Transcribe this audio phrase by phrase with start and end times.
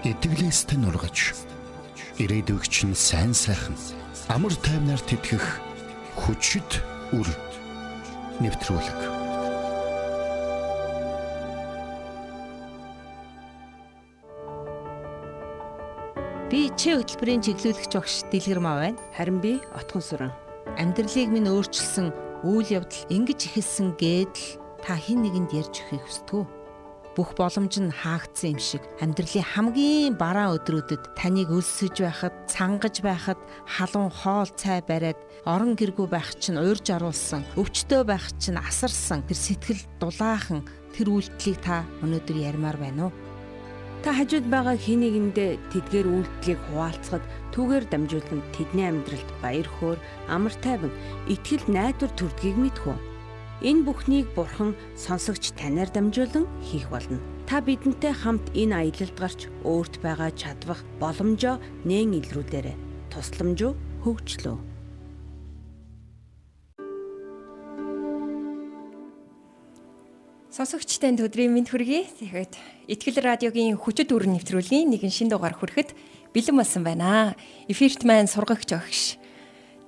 [0.00, 1.36] итгэлээстэй нургаж
[2.16, 3.76] ирээдүйгч нь сайн сайхан
[4.32, 5.44] амар таймнаар тэтгэх
[6.16, 6.80] хүчит
[7.12, 7.28] үр
[8.40, 9.00] нэвтрүүлэг.
[16.48, 19.00] Би чи хөтөлбөрийн чиглүүлэгч багш Дэлгэр маа байна.
[19.12, 20.32] Харин би Отгон сүрэн.
[20.80, 22.08] Амьдралыг минь өөрчилсөн
[22.48, 26.59] үйл явдал ингэж ихэлсэн гэдэл та хэн нэгэнд ярьж өгөхийг хүсдэг үү?
[27.16, 33.40] Бүх боломж нь хаагдсан юм шиг амьдралын хамгийн бараа өдрүүдэд таныг өлсөж байхад, цангаж байхад,
[33.66, 39.38] халуун хоол цай бариад орон гэргүй байх чинь уурж аруулсан, өвчтөө байх чинь асарсан тэр
[39.38, 40.62] сэтгэл дулаахан
[40.94, 43.12] тэр үйлдэлийг та өнөөдөр ярмаар байна уу?
[44.00, 49.98] Та хажууд байгаа хин нэгэндээ тэдгээр үйлдэлийг хуваалцахад түүгээр дамжуулан тэдний амьдралд баяр хөөр,
[50.32, 50.94] амар тайван,
[51.28, 53.09] итгэл найдвар төрдгийг мэдхүү.
[53.60, 57.20] Энэ бүхнийг Бурхан сонсогч танаар дамжуулан хийх болно.
[57.44, 62.76] Та бидэнтэй хамт энэ аялалд гарч өөрт байгаа чадвах боломжоо нээн илрүүлээрэй.
[63.12, 63.60] Тусламж
[64.00, 64.56] хөгжлөө.
[70.48, 72.08] Сонсогч танд өдрийн мэнд хүргэе.
[72.16, 72.56] Тэгэхэд
[72.88, 75.92] Итгэл радиогийн хүчит өрн нэвтрүүлгийн нэгэн шин дугаар хүрэхэд
[76.32, 77.36] бэлэн болсон байна.
[77.68, 79.19] Эфирт маань сургагч огш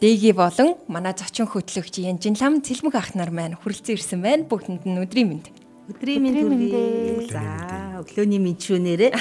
[0.02, 4.42] Дэги болон манай зочин хөтлөгч Янжин лам цэлмэг ах нар маань хүрэлцэн ирсэн байна.
[4.50, 5.46] Бүгдэнд нь өдрийн мэнд.
[5.94, 7.30] Өдрийн мэнд хүргэе.
[7.30, 9.12] За, өглөөний мэнд шүүнээрээ.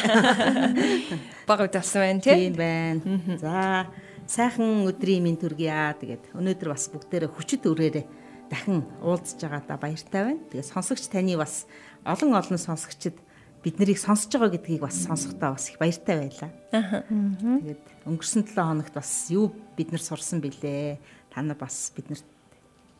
[1.45, 2.49] Баг удасан байна тий.
[2.49, 2.97] Тийм байна.
[3.37, 3.93] За,
[4.25, 5.93] сайхан өдрийн мэнд хүргье.
[6.01, 8.05] Тэгээд өнөөдөр бас бүгдээрээ хүчит өрөөрэй
[8.49, 10.41] дахин уулзж байгаадаа баяртай байна.
[10.49, 11.69] Тэгээд сонсогч таны бас
[12.09, 13.21] олон олон сонсогчд
[13.61, 16.49] бид нарыг сонсож байгаа гэдгийг бас сонсохдоо бас их баяртай байлаа.
[16.73, 17.05] Аа.
[17.05, 20.97] Тэгээд өнгөрсөн 7 хоногт бас юу бид нар сурсан бilé.
[21.29, 22.25] Та нар бас биднэрт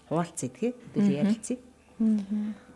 [0.06, 0.74] хуваалцъя тэгээ.
[0.96, 1.58] Өдөр ярилцъя.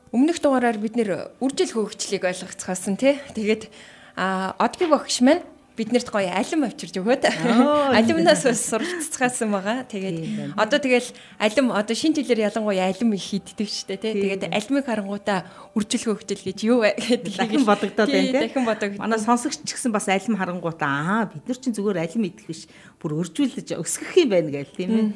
[0.10, 3.22] Өмнөх дугаараар бид нэр үржил хөгжлийг ойлгоцгаасан тий.
[3.38, 3.70] Тэгээд
[4.18, 7.28] а одгийн багш маань биднэрт гоё алим авчирж өгөөд
[8.00, 9.84] алимнаас бас суралцгаасан байгаа.
[9.84, 14.16] Тэгээд одоо тэгэл алим одоо шин тэлэр ялангуяа алим их хийддэг штэ тий.
[14.16, 15.44] Тэгээд алимыг харангуудаа
[15.76, 18.42] үржил хөгжил гэж юу вэ гэдэг дахин бодогдоод байна тий.
[18.48, 19.04] Дахин бодогдоод.
[19.04, 22.72] Манай сонсогч ч гэсэн бас алим харангуудаа аа бид нар чинь зүгээр алим идэх биш
[23.04, 25.08] бүр өржүүлж өсгөх юм байна гээл тийм ээ.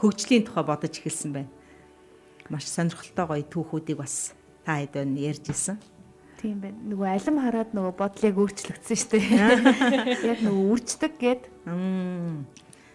[0.00, 1.52] Хөгжлийн тухай бодож эхэлсэн байна.
[2.48, 4.32] Маш сонирхолтой гоё түүхүүдийг бас
[4.64, 5.76] та хэд байна ярьж исэн.
[6.40, 6.78] Тийм байна.
[6.88, 9.28] Нөгөө алим хараад нөгөө бодлыг өөрчлөгдсөн шүү дээ.
[10.32, 11.42] Яг нөгөө үрждэг гээд.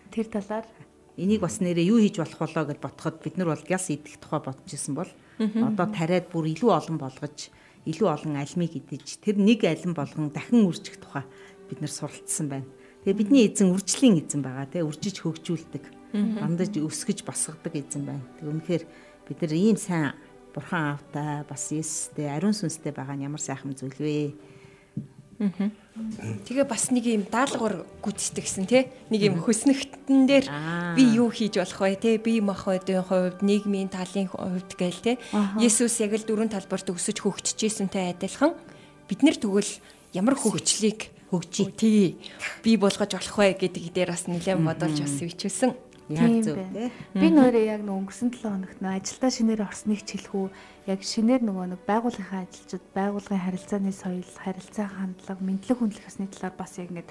[0.10, 0.66] Тэр талаар
[1.14, 4.42] энийг бас нэрээ юу хийж болох болоо гэж бодоход бид нар бол гяс идэх тухай
[4.42, 7.54] бодож исэн бол одоо тариад бүр илүү олон болгож
[7.86, 11.24] илүү олон алимыг идэж тэр нэг алим болгон дахин үржих тухай
[11.70, 12.68] бид нар суралцсан байна.
[13.06, 15.86] Тэгээ бидний эзэн үржлийн эзэн байгаа те үржиж хөгжүүлдэг.
[16.18, 18.26] Дандаж өсгөж босгодог эзэн байна.
[18.42, 18.84] Тэг үнэхээр
[19.30, 20.18] бид нар ийм сайн
[20.56, 24.32] Бурхан аавтай бас Есүстэй ариун сүнстэй байгаа нь ямар сайхан зүйл вэ?
[25.36, 28.88] Тэгээ бас нэг юм даалгавар гүйцэтгсэн тий?
[29.12, 30.48] Нэг юм хөснөгтөн дээр
[30.96, 32.16] би юу хийж болох вэ тий?
[32.24, 35.16] Би махбодын хувьд нийгмийн талын хувьд гээл тий?
[35.60, 38.56] Есүс яг л дөрвөн талбарт өсөж хөгжижсэнтэй адилхан.
[39.12, 39.72] Бид нэр тэгвэл
[40.16, 42.16] ямар хөгжлийг хөгжий тий.
[42.64, 45.76] Би болгож болох вэ гэдэг дээр бас нэлээд бодолж бас бичсэн.
[46.10, 46.92] Яг зөв тий.
[47.18, 50.46] Би нөөрэ яг нэг өнгөрсөн 7 хоногт нөө ажилдаа шинээр орсныг хэлэхүү
[50.86, 56.54] яг шинээр нөгөө нэг байгууллагын ажилчид байгууллагын харилцааны соёл, харилцаа хандлага, мэдлэг хүндлэх ёсны талаар
[56.54, 57.10] бас яг ингээд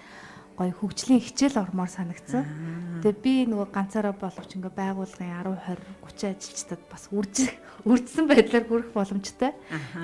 [0.54, 3.02] гоё хөгжлийн хичээл ормоор санагдсан.
[3.02, 5.82] Тэгээ би нөгөө ганцаараа боловч ингээ байгууллагын 10 20
[6.14, 7.50] 30 ажилчдад бас үрж
[7.90, 9.50] үрдсэн байдлаар хүрэх боломжтой.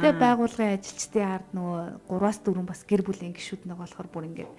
[0.02, 4.50] Тэгээ байгууллагын ажилчдын ард нөгөө 3-аас 4 бас гэр бүлийн гишүүд нэг болохоор бүр ингээ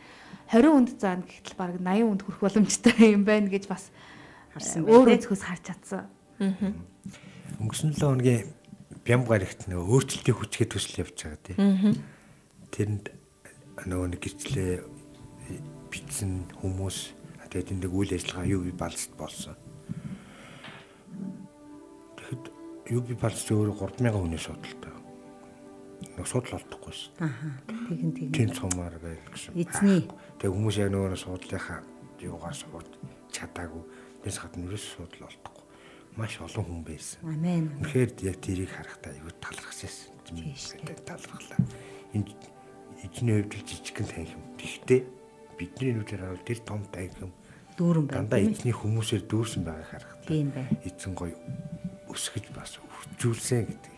[0.55, 3.91] 20 хүнд заана гэхтэл баг 80 хүнд хүрэх боломжтой юм байна гэж бас
[4.53, 4.95] харсан байна.
[4.95, 6.03] Өөр өнцгөөс харж чадсан.
[6.41, 6.73] Аа.
[7.61, 8.51] Өнгөрсөн 7 хоногийн
[9.05, 11.97] бям гарагт нөгөө өөрчлөлтийн хүчгээ төсөл явж байгаа тийм.
[12.71, 13.05] Тэрэнд
[13.87, 14.71] нөгөө нэг гэрчлээ
[15.91, 16.31] бичсэн
[16.61, 16.97] хүмүүс
[17.51, 19.55] тэгээд энэ үйл ажиллагаа юу би балст болсон.
[22.15, 22.43] Тэгэхэд
[22.95, 24.93] юу би балст өөрөө 3000 хүний судалтай.
[26.15, 27.11] Нөгөө судал олдохгүй шүү.
[27.19, 27.51] Аа.
[27.67, 28.31] Тэгин тэгин.
[28.31, 29.51] Тэн цумаар байл гэсэн.
[29.57, 30.07] Эзний.
[30.39, 31.79] Тэгээ хүмүүс яг нөгөө судлынхаа
[32.23, 32.89] юугаар сууд
[33.35, 33.83] чадаагүй
[34.21, 35.65] Тэс гадна ерөөс судал олдохгүй.
[36.13, 37.19] Маш олон хүн байсан.
[37.25, 37.73] Амен.
[37.81, 39.89] Үнэхээр яг тэрийг харахтаа аюу талархсан.
[40.29, 41.59] Тэгээд талархлаа.
[42.13, 42.29] Энэ
[43.01, 44.43] эзний хувьд жижигхэн танхим.
[44.61, 45.01] Гэхдээ
[45.57, 47.33] бидний нүдээр харвал тэр том танхим
[47.81, 48.29] дүүрэн байна.
[48.29, 50.27] Дандаа эзний хүмүүсээр дүүрсэн байгааг харахтаа.
[50.29, 50.69] Тийм байна.
[50.85, 51.35] Эзэн гоё
[52.11, 53.93] өсгөж бас хөгжүүлсэн гэдэг.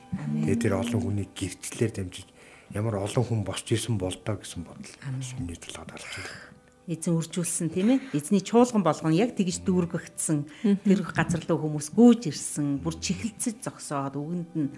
[0.47, 2.27] Тэгээд тэр олон хүний гэрчлэлээр дамжиж
[2.71, 4.95] ямар олон хүн босч ирсэн болдоо гэсэн бодол.
[5.41, 6.52] Миний талаад алж байна
[6.87, 10.37] эзэн үржүүлсэн тийм ээ эзний чуулган болгоно яг тэгж дүүргэгдсэн
[10.83, 14.69] тэр газар руу хүмүүс гүйж ирсэн бүр чихэлцэж зогсоод үгэнд нь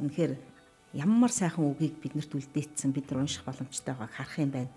[0.00, 0.32] үнэхээр
[0.96, 4.72] ямар сайхан үгийг биднэрт үлдээсэн бид нар унших боломжтой байгааг харах юм байна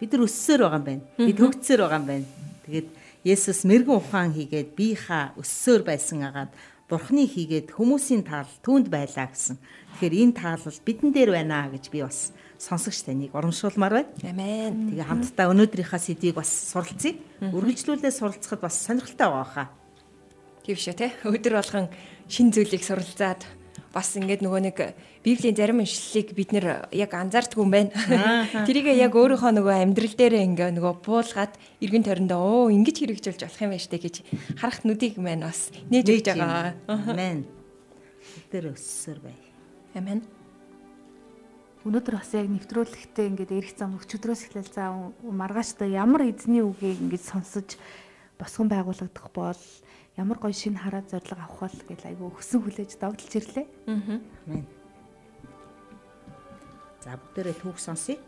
[0.00, 1.02] Бид нар өссөөр байгаа юм байна.
[1.20, 2.26] Бид хөгжсөөр байгаа юм байна.
[2.64, 2.88] Тэгээд
[3.20, 6.56] Есүс мэрэгэн ухаан хийгээд биеха өссөөр байсан агаад
[6.90, 9.62] Бурхны хийгээд хүмүүсийн таал түүнд байлаа гэсэн.
[9.94, 14.10] Тэгэхээр энэ таал бол бидэн дээр байна гэж би бас сонсогч таныг урамшуулмаар байна.
[14.26, 14.90] Амен.
[14.90, 17.14] Тэгээ хамтдаа өнөөдрийнхаа сэдвийг бас суралцъя.
[17.54, 19.68] Үргэлжлүүлээ суралцахад бас сонирхолтой байгаа хаа.
[20.66, 21.14] Шүү те.
[21.22, 21.86] Өдөр болгон
[22.26, 23.42] шин зүйлийг суралцаад
[23.90, 24.76] бас ингээд нөгөө нэг
[25.26, 27.90] Библийн зарим уншлалыг бид нэр яг анзаардгүй юм байна.
[28.66, 33.62] Тэрийг яг өөрийнхөө нөгөө амьдрал дээр ингээ нөгөө буулгаад эргэн тойрондоо оо ингэж хэрэгжүүлж болох
[33.66, 34.14] юм байна штэ гэж
[34.62, 36.78] харахт нүдийг маань бас нээж өгч байгаа.
[36.86, 37.44] Амен.
[38.54, 39.34] Тэр өссөр бай.
[39.98, 40.22] Амен.
[41.80, 44.92] Өнөөдөр бас яг нэвтрүүлэгтээ ингээд эрэх зам өчигдрөөс эхлээл за
[45.24, 47.80] маргааштай ямар эзний үгийг ингээд сонсож
[48.36, 49.56] босгон байгуулагдах бол
[50.20, 53.66] ямар гоё шин хараад зориг авах бол гэж айгүй өгсөн хүлээж догдолж ирлээ.
[53.88, 54.20] Аа.
[57.00, 58.20] За бүгдээрээ түүх сонсъё.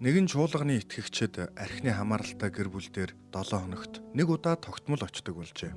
[0.00, 5.76] Нэгэн чуулганы итгэгчид архины хамааралтай гэр бүл дээр 7 хоногт нэг удаа тогтмол очдог болжээ.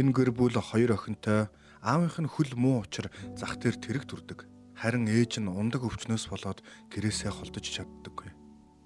[0.00, 1.52] Энэ гэр бүл хоёр охинтой
[1.84, 4.48] аавынх нь хөл муу учир зах дээр тэрэг төрдөг.
[4.74, 8.32] Харин ээж нь ундаг өвчнөөс болоод гэрээсээ холдож чаддаггүй.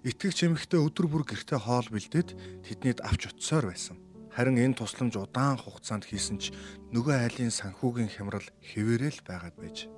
[0.04, 2.34] Итгэгч эмэгтэй өдөр бүр гэртээ хоол бэлдээд
[2.66, 4.05] тэднийд авч утсаар байсан.
[4.36, 6.52] Харин энэ тусламж удаан хугацаанд хийсэн ч
[6.92, 9.88] нөгөө айлын санхүүгийн хямрал хэвээрэл байгаад байж.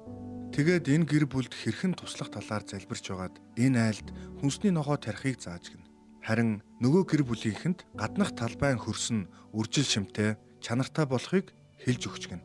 [0.54, 4.08] Тэгээд энэ гэр бүлд хэрхэн туслах талаар залбирч байгаад энэ айлд
[4.38, 5.82] хүнсний ногоо тарихыг зааж гин.
[6.22, 9.26] Харин нөгөө гэр бүлийнхэнд гаднах талбайн хөрсөн
[9.58, 11.50] үржил шимтэй чанартай болохыг
[11.82, 12.42] хэлж өгч гин.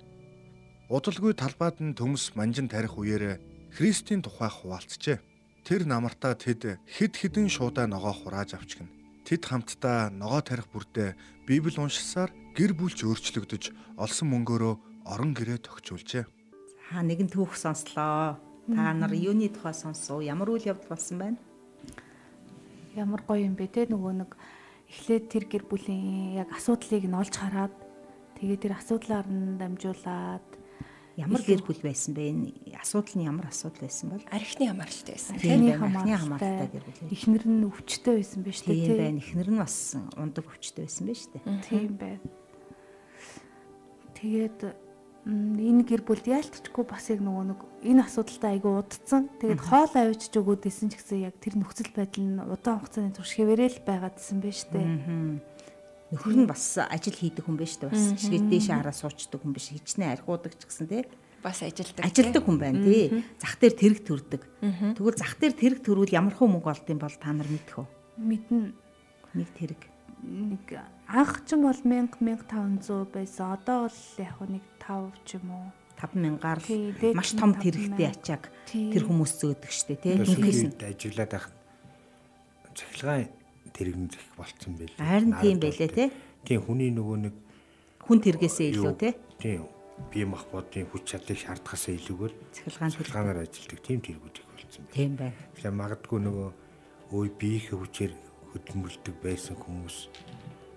[0.90, 5.22] Удалгүй талбайд нь төмс манжин тарих үеэрээ Христийн тухай хуваалцжээ.
[5.62, 9.03] Тэр намартаа тэд хэд хэдэн шуудаа ногоо хурааж авчгна.
[9.24, 11.16] Тэд хамтдаа ногоо тарих бүрдээ
[11.48, 13.64] Библи уншсаар гэр бүлч өөрчлөгдөж
[13.96, 14.74] олсон мөнгөөрөө
[15.08, 16.24] орон гэрээ тохижуулжээ.
[16.92, 18.36] За нэгэн түүх сонслоо.
[18.68, 20.24] Та нар юуны тухай сонсов?
[20.24, 21.40] Ямар үйл явдал болсон байна?
[22.96, 24.32] Ямар гоё юм бэ те нөгөө нэг
[24.88, 27.74] эхлээд тэр гэр бүлийн яг асуудлыг нь олж хараад
[28.40, 30.48] тэгээ тэр асуудлаар нь дамжуулаад
[31.14, 32.34] Ямар гэр бүл байсан бэ?
[32.34, 34.26] Энэ асуудал нь ямар асуудал байсан бол?
[34.34, 35.38] Архины хамааралтай байсан.
[35.38, 37.14] Тийм Архины хамааралтай гэр бүл.
[37.14, 39.22] эхнэр нь өвчтөй байсан биз дээ Тийм байна.
[39.22, 39.78] Эхнэр нь бас
[40.18, 41.42] ундаг өвчтэй байсан байж тээ.
[41.70, 42.26] Тийм байна.
[44.18, 44.60] Тэгээд
[45.30, 49.30] энэ гэр бүлд яалтчгүй бас яг нөгөө нэг энэ асуудалтай айгүй удцсан.
[49.38, 53.38] Тэгээд хоол авчиж өгөөд исэн ч гэсэн яг тэр нөхцөл байдал нь удаан хугацааны турш
[53.38, 54.84] хэвээрэл байгаадсэн байж тээ.
[56.14, 57.90] Нөхөр нь бас ажил хийдэг хүн байж тээ.
[57.90, 59.74] Бас шигээ дээшээ хараа суучдаг хүн биш.
[59.74, 61.04] Хичнээн архиудаг ч гэсэн тий.
[61.42, 62.06] Бас ажилдаг.
[62.06, 63.26] Ажилдаг хүн байна тий.
[63.42, 64.42] Зах дээр тэрэг төрдөг.
[64.96, 67.88] Тэгвэл зах дээр тэрэг төрвөл ямар хөө мөнгө олд юм бол та нар мэдэх үү?
[68.22, 68.72] Мэднэ
[69.34, 69.82] Нэг тэрэг.
[70.24, 70.66] нэг
[71.10, 73.58] анх ч юм бол 1000 1500 байсан.
[73.58, 75.68] Одоо бол яг хөө нэг 5 ч юм уу.
[76.00, 77.64] 5000-аар Тий, л маш том 5000.
[77.64, 80.14] тэрэгтэй ачааг тэр хүмүүс зөөдөг штэ тий.
[80.22, 81.48] Ажиллаад байх
[82.78, 83.28] цахилгаан
[83.74, 84.94] тэрэгэн зэх болцсон байл.
[84.98, 86.06] Харин тийм байлээ те.
[86.46, 87.36] Тийм хүний нөгөө нэг
[88.06, 89.14] хүн тэргээсээ илүү тий.
[89.42, 89.68] Тийм
[90.10, 94.96] бие махбодын хүч чадлыг шаардахаас илүүгээр цахилгаанаар ажилдаг тийм тэргүүд их болцсон байл.
[94.98, 95.38] Тийм байна.
[95.54, 96.50] Тэгэхээр магадгүй нөгөө
[97.14, 98.14] өө биеийнхээ хүчээр
[98.54, 99.98] хөдөлмөрлөдөг байсан хүмүүс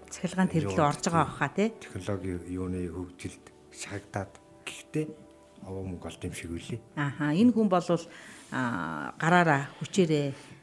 [0.06, 1.68] Цахилгаан тэрэглөө орж байгаа баха тий.
[1.80, 3.44] технологи юуны хөгжилд
[3.74, 4.32] шагдаад
[4.64, 5.06] гэхдээ
[5.66, 6.80] овоо мөнгө олд юм шиг үлээ.
[6.96, 7.84] Ааха энэ хүн бол
[8.52, 10.55] гараараа хүчээрээ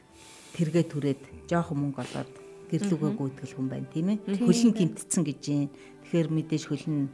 [0.54, 1.20] тэргээ түрээд
[1.50, 2.32] жоохон мөнгө олоод
[2.70, 4.18] гэрлүүгээ гүйтгэл хүн байна тийм ээ.
[4.40, 5.68] Хөлн гимтцэн гэж юм.
[6.06, 7.10] Тэгэхээр мэдээж хөлн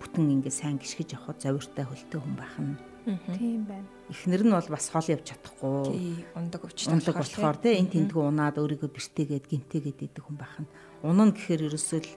[0.00, 2.74] бүтэн ингээ сайн гიშгэж явхад зовиртой хөлтэй хүн байх нь.
[3.38, 3.88] Тийм байна.
[4.10, 5.76] Эхнэр нь бол бас хол явж чадахгүй.
[5.94, 10.56] Тий, ундаг өвчтэй Ундаг болохоор тийм энэ тентгүү унаад өөрийгөө бэртээгээд гимтээгээд идэг хүн байх
[10.60, 10.68] нь.
[11.06, 12.10] Унаа гэхээр ерөөсөө л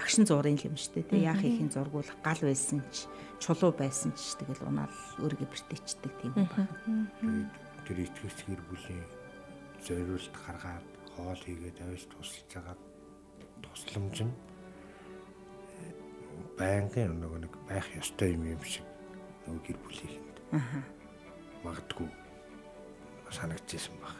[0.00, 1.10] агшин зургийн юм шүү дээ.
[1.12, 3.04] Тэ яах ихийн зургуул гал байсан ч
[3.42, 6.32] чулуу байсан ч тэгэл унаал өөрийгөө бэртээчдэг тийм.
[6.40, 7.50] Тэгээд
[7.84, 9.19] тэр итгэгч гэр бүлийн
[9.86, 12.76] зориулт гаргаад хоол хийгээд авч тусалж байгаа
[13.62, 14.34] тусламж нь
[15.80, 15.92] э,
[16.58, 18.86] байнгын нөгөө нэг байх ёстой юм юм шиг
[19.46, 20.36] нөгөө гэр бүлийнхэнд
[21.64, 22.08] магадгүй
[23.30, 24.16] санагдчихсан баг.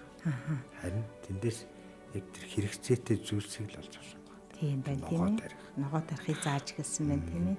[0.80, 1.66] Харин тэндээс
[2.14, 4.38] яг тэр хэрэгцээтэй зүйлсийг л олж авсан баг.
[4.54, 5.54] Тийм байна тийм ээ.
[5.76, 7.58] Ногоо тарихыг зааж гэлсэн байна тийм ээ.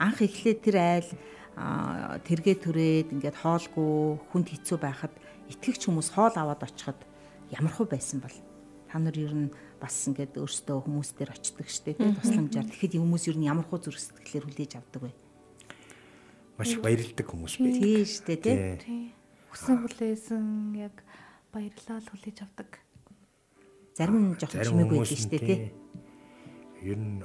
[0.00, 1.10] Анх эхлээд тэр айл
[2.24, 5.12] тэргээ түрээд ингээд хоолгүй хүнд хэцүү байхад
[5.52, 6.98] итгэгч хүмүүс хоол аваад очиход
[7.50, 8.36] ямар хөө байсан бол
[8.90, 13.24] та нар ер нь бас ингээд өөрсдөө хүмүүс дээр очдөг штеп тийм тусламжаар тэгэхэд хүмүүс
[13.30, 15.12] ер нь ямар хөө зүрх сэтгэлээр хүлээж авдаг вэ?
[16.58, 17.80] Маш баярлдаг хүмүүс байдаг.
[17.80, 18.58] Тийм штеп тийм.
[18.58, 18.76] Тий.
[18.82, 19.04] Тий.
[19.54, 20.44] Хүсэн хүлээсэн
[20.76, 20.94] яг
[21.54, 22.70] баярлал хүлээж авдаг.
[23.94, 25.48] Зарим нь жоохон Зарим чимээгүй байдаг штеп тий.
[25.48, 25.62] тийм.
[26.82, 27.22] Ер нь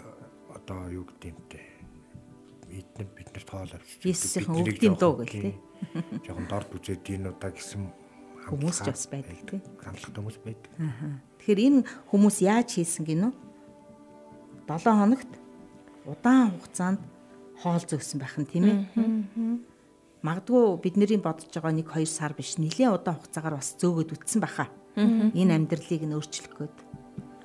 [0.54, 1.62] одоо юу юм те.
[2.70, 4.02] Бид нар тоол авчиж.
[4.06, 5.56] Иесусийн өвгдийн дуу гэл, тий.
[6.26, 8.05] Жохон дорд үзээд энэ удаа гэсэн
[8.46, 9.62] хүмүүс ч бас байдаг тийм.
[9.82, 10.72] Амлахтай хүмүүс байдаг.
[11.42, 13.32] Тэгэхээр энэ хүмүүс яаж хийсэн гинөө?
[14.70, 15.32] 7 хоногт
[16.06, 17.02] удаан хугацаанд
[17.62, 18.80] хоол зөөсөн байх нь тийм ээ.
[20.26, 24.70] Магадгүй бидний бодож байгаа 1 2 сар биш нэлээд удаан хугацаагаар бас зөөгöd үтсэн баха.
[24.98, 26.78] Энэ амьдралыг нь өөрчлөх гээд.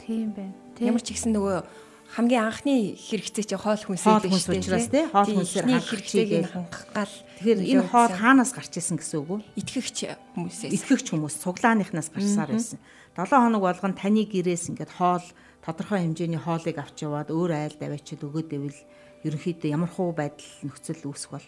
[0.00, 0.56] Тийм байна.
[0.80, 5.30] Ямар ч ихсэн нөгөө хамгийн анхны хэрэгцээ чи хоол хүнсээ Хоол хүнс учраас тий, хоол
[5.30, 7.16] хүнсээр хангах хэрэгцээг нь хангах гал.
[7.38, 9.40] Тэгэхээр энэ хоол хаанаас гарч исэн гэсэн үг үү?
[9.62, 9.98] итгэгч
[10.34, 10.74] хүмүүсээс.
[10.74, 12.82] Итгэгч хүмүүс цуглааныхнаас гарсаар байсан.
[13.14, 15.22] 7 хоног болгоно таны гэрээс ингээд хоол
[15.62, 18.80] тодорхой хэмжээний хоолыг авч яваад өөр айл даваачид өгөөд ивэл
[19.26, 21.46] ерөнхийдөө ямар хуу байдал нөхцөл үүсэх бол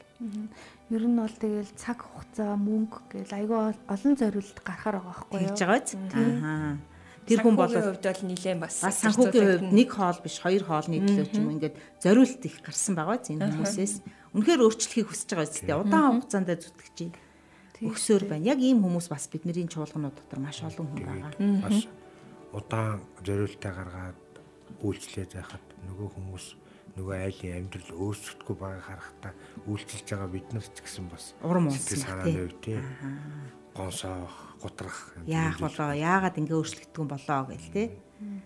[0.93, 5.49] Ер нь бол тэгэл цаг хугацаа мөнгө гэл айгүй олон зориулт гарахаар байгаа байхгүй юу?
[5.49, 5.93] тэгж байгаа биз?
[6.13, 6.77] Аа.
[7.23, 10.99] Тэр хүн бол хувьд бол нилээн бас бас санхүүгийн хувьд нэг хоол биш хоёр хоолны
[11.03, 13.95] төлөө ч юм уу ингээд зориулт их гарсан байгаа биз энэ хүмүүсээс.
[14.35, 15.83] Үнэхээр өөрчлөхийг хүсэж байгаа дээ.
[15.87, 17.15] Удаан хугацаанд зүтгэж чинь
[17.83, 18.49] өгсөөр байна.
[18.51, 21.31] Яг ийм хүмүүс бас бидний чуулганууд дотор маш олон хүн байгаа.
[21.63, 21.87] Бас
[22.53, 24.21] удаан зориултаа гаргаад
[24.83, 26.47] үйлчлээд байхад нөгөө хүмүүс
[26.97, 29.33] нөгөө айлын амьдрал өөрсөхгүй байгааг харахтаа
[29.65, 32.79] үйлчилж байгаа бид нар ч гэсэн бас Урам унсан санааны хувь тий.
[33.73, 37.85] Гонсоох, гутрах Яах болоо, яагаад ингэ өөрчлөгдгөн болоо гэл те.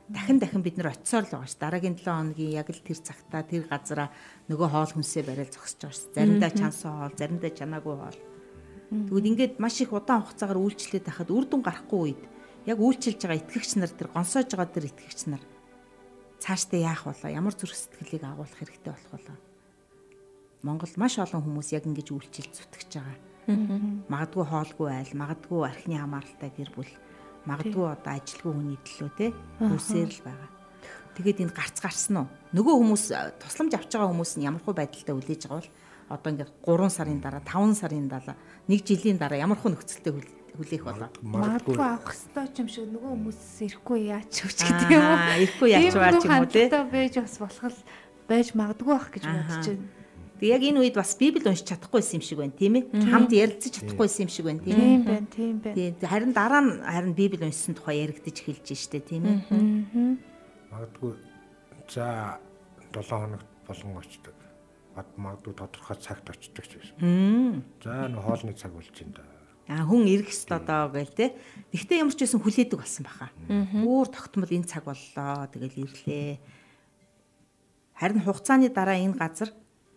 [0.08, 1.60] Дахин дахин бид нар очисоор л байгаа ш.
[1.60, 4.08] Дараагийн 7 хоногийн яг л тэр цагтаа тэр газараа
[4.48, 6.08] нөгөө хоол хүнсээ барайл зогсож байгаа ш.
[6.16, 8.20] Заримдаа чансан хоол, заримдаа чанаагүй хоол.
[8.88, 12.22] Тэгвэл ингээд маш их удаан хугацаагаар үйлчлээд байхад үр дүн гарахгүй үед
[12.64, 15.42] яг үйлчилж байгаа итгэгч нар тэр гонсоож байгаа тэр итгэгч нар
[16.38, 19.36] цаашдаа яах болоо, ямар зүрх сэтгэлийг агуулах хэрэгтэй болох болоо.
[20.62, 23.18] Монголд маш олон хүмүүс яг ингэж үйлчилж зүтгэж байгаа.
[24.10, 26.92] Магадгүй хоолгүй айл, магадгүй архины хамааралтай гэр бүл,
[27.46, 29.26] магадгүй одоо ажилгүй хүний төлөө те
[29.62, 30.50] үсээр л байгаа.
[31.16, 32.28] Тэгээд энэ гарц гарсан уу?
[32.52, 35.70] Нөгөө хүмүүс э, тусламж авч байгаа хүмүүс нь ямархуу байдалтай үлээж байгаа бол
[36.12, 38.36] одоо ингээд 3 сарын дараа, 5 сарын дараа,
[38.68, 41.08] 1 жилийн дараа ямархуу нөхцөлтэй хүл- хүлээх болоо.
[41.24, 45.18] Магадгүй авах хэрэгтэй юм шиг нөгөө хүмүүс ирэхгүй яач өгч гэдэг юм уу?
[45.40, 46.62] Ирэхгүй яач нөгөө юм уу те?
[46.68, 47.80] хандлагатай байж бас болох л
[48.28, 49.84] байж магадгүй байх гэж бодож байна.
[50.36, 52.84] Тэг яг энэ үед бас Библи уншиж чадахгүйсэн юм шиг байна, тийм ээ?
[53.08, 54.84] Хамт ярилцаж чадахгүйсэн юм шиг байна, тийм ээ?
[54.84, 55.76] Тийм байна, тийм байна.
[55.76, 60.36] Тийм харин дараа нь харин Библи уншсан тухай яригдж эхэлж штэ, тийм ээ?
[60.76, 61.12] магадгүй
[61.88, 62.38] за
[62.92, 64.34] 7 хоногт болон очдог.
[65.16, 67.64] Магадгүй тодорхой цагт очдог ч гэсэн.
[67.82, 69.24] За нөө хоолны цаг болж байна да.
[69.68, 71.26] А хүн ирэх ёстой доо гээл те.
[71.72, 73.28] Гэхдээ ямар ч байсан хүлээдэг болсон баха.
[73.48, 75.48] Бүр тогтмол энэ цаг боллоо.
[75.50, 76.38] Тэгэл ирлээ.
[77.98, 79.50] Харин хугацааны дараа энэ газар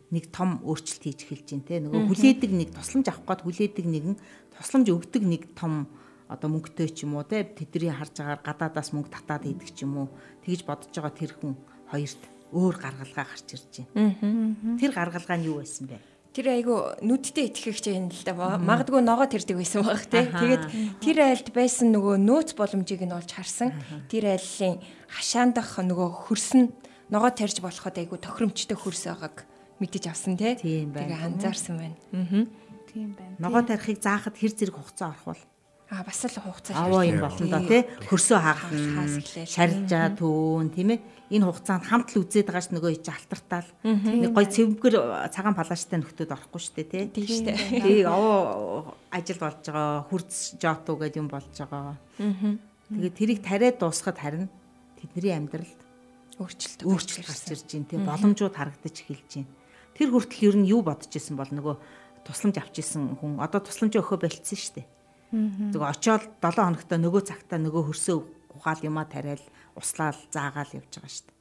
[0.10, 1.82] нэг том өөрчлөлт хийж эхэлж байна те.
[1.86, 4.16] Нөгөө хүлээдэг нэг тусламж авах гээд хүлээдэг нэгэн
[4.58, 5.86] тусламж өгдөг нэг том
[6.30, 10.06] одоо мөнгөтэй ч юм уу те тэдний харж агаар гадаадаас мөнгө татаад идэг ч юм
[10.06, 10.08] уу
[10.46, 11.54] тэгж бодож байгаа тэр хүн
[11.90, 12.22] хоёрт
[12.54, 14.78] өөр гаргалгаа гарч ирж байна.
[14.78, 15.98] Тэр гаргалгаа нь юу байсан бэ?
[16.30, 18.62] Тэр айгу нүдтэй итгэгч юм л да.
[18.62, 20.30] Магадгүй ногоо тэрдэг байсан баг тий.
[20.30, 20.66] Тэгээд
[21.02, 23.74] тэр айлд байсан нөгөө нөөц боломжийг нь олж харсан.
[24.06, 24.78] Тэр айлын
[25.10, 26.70] хашаандах нөгөө хөрс нь
[27.10, 29.49] ногоо тарьж болоход айгу тохиромжтой хөрс байгааг
[29.80, 30.56] мэдэж авсан тий.
[30.56, 31.16] Тийм байна.
[31.16, 31.98] Тэгээ анзаарсан байна.
[32.14, 32.46] Аа.
[32.92, 33.36] Тийм байна.
[33.40, 35.44] Ногоо тарихыг заахад хэр зэрэг хугацаа орох бол
[35.90, 39.50] Аа бас л хугацаа аваа юм болно доо тий хөрсөө хаахна эхлээл.
[39.50, 41.02] шарилжаа түүн тийм ээ.
[41.34, 44.96] Энэ хугацаанд хамт л үзээд байгаа ш нөгөө чи алтартаал нэг гой цэвгэр
[45.34, 47.82] цагаан палаштай нөхдөд орохгүй штэ тий Тийм штэ.
[47.82, 51.98] тий оо ажил болж байгаа хурц жоту гэдэг юм болж байгаа.
[52.94, 54.46] Тэгээд тэрийг тариад дуусахад харин
[55.02, 55.82] тэдний амьдралд
[56.38, 59.50] Өөрчлөлт өөрчлөлт гарч ирж байна тий боломжууд харагдаж эхэлж байна
[60.00, 61.76] тэр хүртэл ер нь юу бодож исэн бол нөгөө
[62.24, 64.88] тусламж авч исэн хүн одоо тусламж өгөхөө болцсон штэ
[65.30, 68.18] Зүгээр очиод 7 хоногтой нөгөө цагтаа нөгөө хөрсөө
[68.58, 69.42] ухаал юмаа тариал
[69.78, 71.38] услаал заагаал явж байгаа шүү дээ.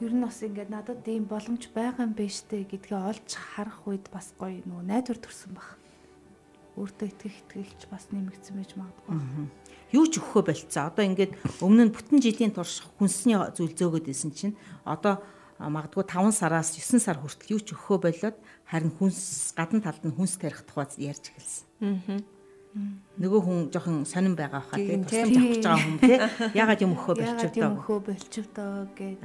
[0.00, 4.08] Ер нь бас ингээд надад ийм боломж байгаа юм биш үү гэдгээ олж харах үед
[4.08, 5.76] бас гоё нөгөө найдвар төрсөн баг.
[6.80, 9.12] Өөртөө итгэх итгэлч бас нэмэгдсэн байж магадгүй.
[9.92, 10.88] Юу ч өгөхөө болцсон.
[10.88, 14.56] Одоо ингээд өмнө нь бүтэн жилийн турш хүнсний зүйл зөөгөөд исэн чинь
[14.88, 15.20] одоо
[15.68, 20.16] магадгүй 5 сараас 9 сар хүртэл юу ч өгөхөө болоод харин хүнс гадна талд нь
[20.16, 22.24] хүнс тарих тухай ярьж эхэлсэн.
[23.20, 26.20] Нөгөө хүн жоохон сонирн байгаа хаа тийм Тийм, тусламж авах гэж байгаа хүн тийм
[26.56, 27.84] ягаад юм өгөхөө Ягаад болчихв юм доо.
[27.84, 29.18] хөө болчихдоо гэд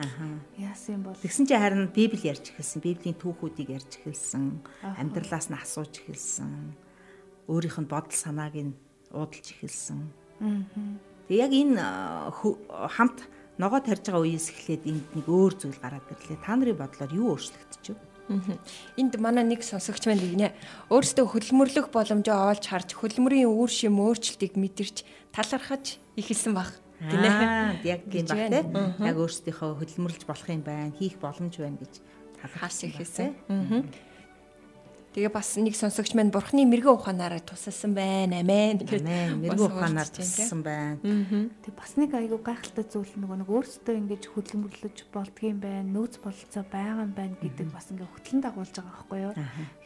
[0.59, 2.83] яасан юм бол Тэгсэн чинь харин Библи ярьж эхэлсэн.
[2.83, 4.43] Библийн түүхүүдийг ярьж эхэлсэн.
[4.99, 6.51] Амьдралаас нь асууж эхэлсэн.
[7.47, 8.75] Өөрийнх нь бодол санааг нь
[9.15, 10.11] уудалж эхэлсэн.
[11.31, 11.79] Тэг яг энэ
[12.91, 13.23] хамт
[13.57, 16.39] ногоо тарьж байгаа үеэс эхлээд энд нэг өөр зүйл гараад ирлээ.
[16.41, 17.97] Та нарын бодлоор юу өөрчлөгдөж вэ?
[18.99, 20.53] Энд манай нэг сонсогч маань гинэ.
[20.91, 26.75] Өөрөөсөө хөдөлмөрлөх боломжоо олж харж хөдөлмөрийн үр шим өөрчлөлтийг мэдэрч талархаж эхэлсэн баг.
[26.99, 27.29] Гинэ.
[27.29, 28.61] Аа, яг тийм баг те.
[28.99, 31.93] Яг өөрсдийнхөө хөдөлмөрлж болох юм байна, хийх боломж байна гэж
[32.37, 33.29] Хаас талархсан ихээсэн.
[35.17, 38.45] Тэгээ бас нэг сонсогч маань бурхны мэрэгэн ухаанаараа тусалсан байна.
[38.45, 38.85] Амен.
[38.85, 41.01] Мэрэгэн ухаанаар тусалсан байна.
[41.65, 45.89] Тэг бас нэг айгүй гайхалтай зүйл нөгөө нэг өөрсдөө ингэж хөдөлмөрлөж болдгийм байна.
[45.89, 49.33] Нөөц бололцоо байгаа юм байна гэдэг бас ингээ хөтлөн дагуулж байгаа байхгүй юу?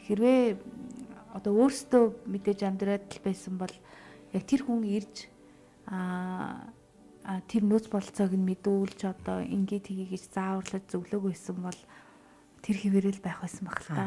[0.03, 0.43] Хэрвээ
[1.31, 3.75] одоо өөрсдөө мэдээж амьдраад л байсан бол
[4.35, 5.31] яг тэр хүн ирж
[5.87, 6.75] аа
[7.47, 11.79] тэр нөөц бололцоог нь мэдүүлж одоо ингээд тгий гэж зааварлаж зөвлөөг байсан бол
[12.61, 14.05] тэр хിവэрэл байх байсан баг л та.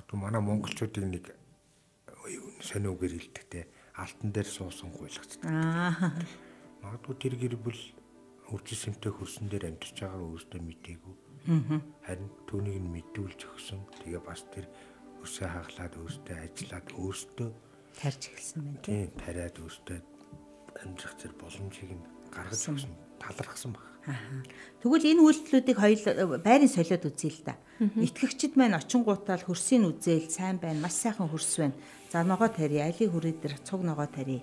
[0.00, 1.24] Магадгүй манай монголчуудыг нэг
[2.64, 3.64] сонио үгээр хэлдэгтэй
[4.00, 5.44] алтан дээр суусан гуйлгацдаг.
[5.44, 6.16] Аа.
[6.80, 7.76] Магадгүй тэр гэр бүл
[8.48, 11.14] үржилсэнтэй хөрсөн дээр амьдарч байгаа өөртөө мдээгүй.
[12.08, 13.80] Харин түүнийг нь мэдүүлж өгсөн.
[14.00, 14.64] Тэгээ бас тэр
[15.20, 17.48] өсөө хаглаад өөртөө ажиллаад өөртөө
[18.00, 19.98] тарж эхэлсэн байна тийм тариад өөртөө
[20.80, 23.89] амьдрах зэрэг боломжийг нь гаргаж өгсөн талархсан баг.
[24.80, 26.02] Тэгвэл энэ үйлдэлүүдийг хоёул
[26.40, 27.54] байрын солиод үзье л да.
[27.80, 31.76] Итгэгчд маань очингуудаа л хөрсийн үзэл сайн байна, маш сайхан хөрс байна.
[32.12, 34.40] За ногоо тари, айлын хүрээ дээр цуг ногоо тари.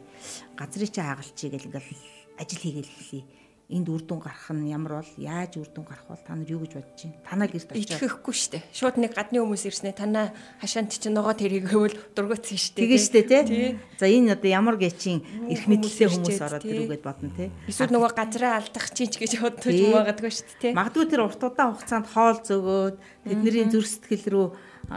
[0.53, 2.01] Газрыг чи хаагалчий гэл ингээл
[2.37, 3.23] ажил хийгээл эхлэе
[3.67, 6.63] энд үр дүн гарах нь ямар бол яаж үр дүн гарах бол та нар юу
[6.63, 7.19] гэж бодож байна?
[7.27, 8.63] Танаа гэрт очиж итгэхгүй штэ.
[8.71, 10.31] Шууд нэг гадны хүмүүс ирснэ танаа
[10.63, 12.87] хашаанд чинь ногоо тэрийг хөвөл дургуутсан штэ.
[12.87, 13.75] Тэгээ штэ тий.
[13.99, 15.19] За энэ одоо ямар гэчин
[15.51, 17.51] эрх мэдлэлтэй хүмүүс ороод ирүүгээд бодно тий.
[17.67, 20.71] Эсвэл нөгөө газраа алдах чинь ч гэж бодож магадгүй штэ тий.
[20.71, 22.95] Магадгүй тэр урт удаан хугацаанд хоол зөгөөд
[23.27, 24.47] тэдний зүр сэтгэл рүү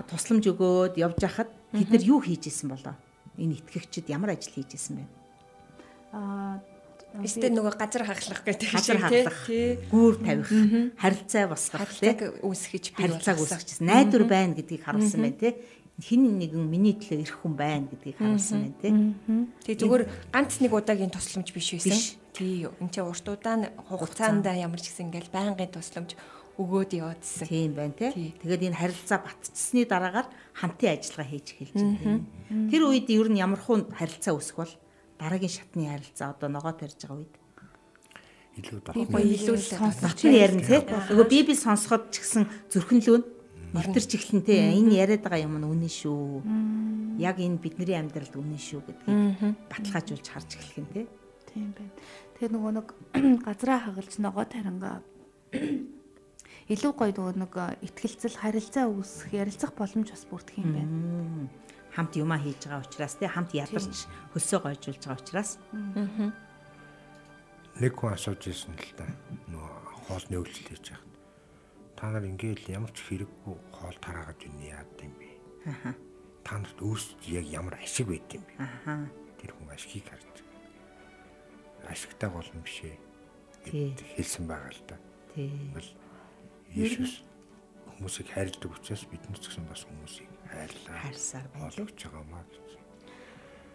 [0.07, 2.95] тусламж өгөөд явж хахад бид нар юу хийж исэн болоо?
[3.35, 5.05] Энэ итгэгчид ямар ажил хийж исэн бэ?
[6.15, 6.63] Аа
[7.19, 9.41] Эсвэл нөгөө газар хаглах гэдэг газар хаглах,
[9.91, 10.51] гүүр тавих,
[10.95, 13.83] харилцаа босгох, харилцааг үүсгэж би харилцааг үүсгэж.
[13.83, 15.55] Найдвар байна гэдгийг харуулсан байна тий.
[16.01, 18.93] Хин нэгэн миний төлөө ирэх хүн байна гэдгийг харуулсан байна тий.
[19.67, 21.99] Тэг зүгээр ганц нэг удаагийн тусламж биш байсан.
[22.31, 22.71] Тий.
[22.71, 26.15] Энд чинь урт удаан хугацаанд ямар ч гэсэн ингээл байнгын тусламж
[26.61, 27.47] өгөөд яваадсэн.
[27.49, 28.33] Тийм байна тий.
[28.39, 32.25] Тэгээд энэ харилцаа батцсны дараагаар хамтын ажиллагаа хийж эхэлж байна.
[32.71, 34.73] Тэр үед ер нь ямар хүн харилцаа үүсэх бол
[35.21, 37.35] дараагийн шатны харилцаа одоо ногоо тарьж байгаа үед.
[38.57, 40.81] Илүү дагах илүү сонсох чинь ярина тий.
[40.81, 43.25] Нөгөө би би сонсоход ч гэсэн зүрхэнлүүн
[43.77, 44.59] мөртөрч эхлэн тий.
[44.81, 47.21] Энэ яриад байгаа юм нь үнэн шүү.
[47.21, 51.07] Яг энэ бидний амьдралд үнэн шүү гэдгийг баталгаажуулж харж эхлэх юм тий.
[51.53, 51.93] Тийм байна.
[52.41, 52.89] Тэгээ нөгөө нэг
[53.47, 55.05] газраа хагалж ногоо тарангаа
[56.73, 57.53] илүү гоё нөгөө нэг
[57.85, 60.95] ихтгэлцэл харилцаа үүсэх ярилцах боломж бас бүрдэх юм байна
[61.95, 65.51] хамт юмаа хийж байгаа учраас тий хамт ядарч хөлсөө гойжуулж байгаа учраас.
[67.81, 69.07] Нэг хүн асууж ирсэн л да.
[69.51, 69.69] Нөө
[70.07, 71.11] хоолны үйлчлэл хийж байхад
[72.01, 75.29] та нар ингээл ямар ч хэрэггүй хоол тараагаад байна яад юм бэ?
[75.69, 75.93] Аа
[76.41, 78.53] та нарт өөрсдөө яг ямар ашиг байд юм бэ?
[78.57, 79.05] Аа
[79.37, 80.41] тэр хүн ашигыг харж
[81.85, 82.97] ашигтай болно биш ээ.
[84.17, 84.97] Хэлсэн байгаа л да.
[85.37, 85.89] Тийм бол
[86.73, 87.21] Иесус
[88.01, 90.99] хүмүүсийг хайрладаг учраас бид нар ч гэсэн бас хүмүүсийг хайрлаа.
[91.07, 92.71] Хайрсаар болгож байгаамаа гэж.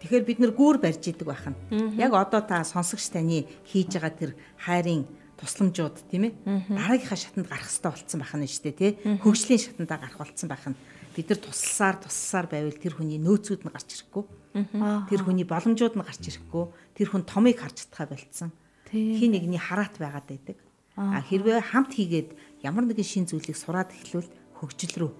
[0.00, 1.56] Тэгэхээр бид нэр гүүр барьж идэг байх нь.
[1.96, 5.08] Яг одоо та сонсогч таны хийж байгаа тэр хайрын
[5.40, 6.32] тусламжууд тийм ээ
[6.68, 10.64] дараагийнхаа шатанд гарах хэрэгтэй болцсон байх нь шүү дээ тий хөгжлийн шатандаа гарах болцсон байх
[10.68, 10.76] нь
[11.16, 14.24] бид нар тусласаар тусласаар байвал тэр хүний нөөцүүд нь гарч ирэхгүй.
[15.08, 16.64] Тэр хүний боломжууд нь гарч ирэхгүй.
[16.92, 18.52] Тэр хүн томыг харж чадхаа болцсон.
[18.92, 20.60] Хин нэгний хараат байгаад байдаг.
[20.96, 24.28] А хэрвээ хамт хийгээд ямар нэгэн шин зүйлийг сураад эхлүүл
[24.60, 25.12] хөгжил рүү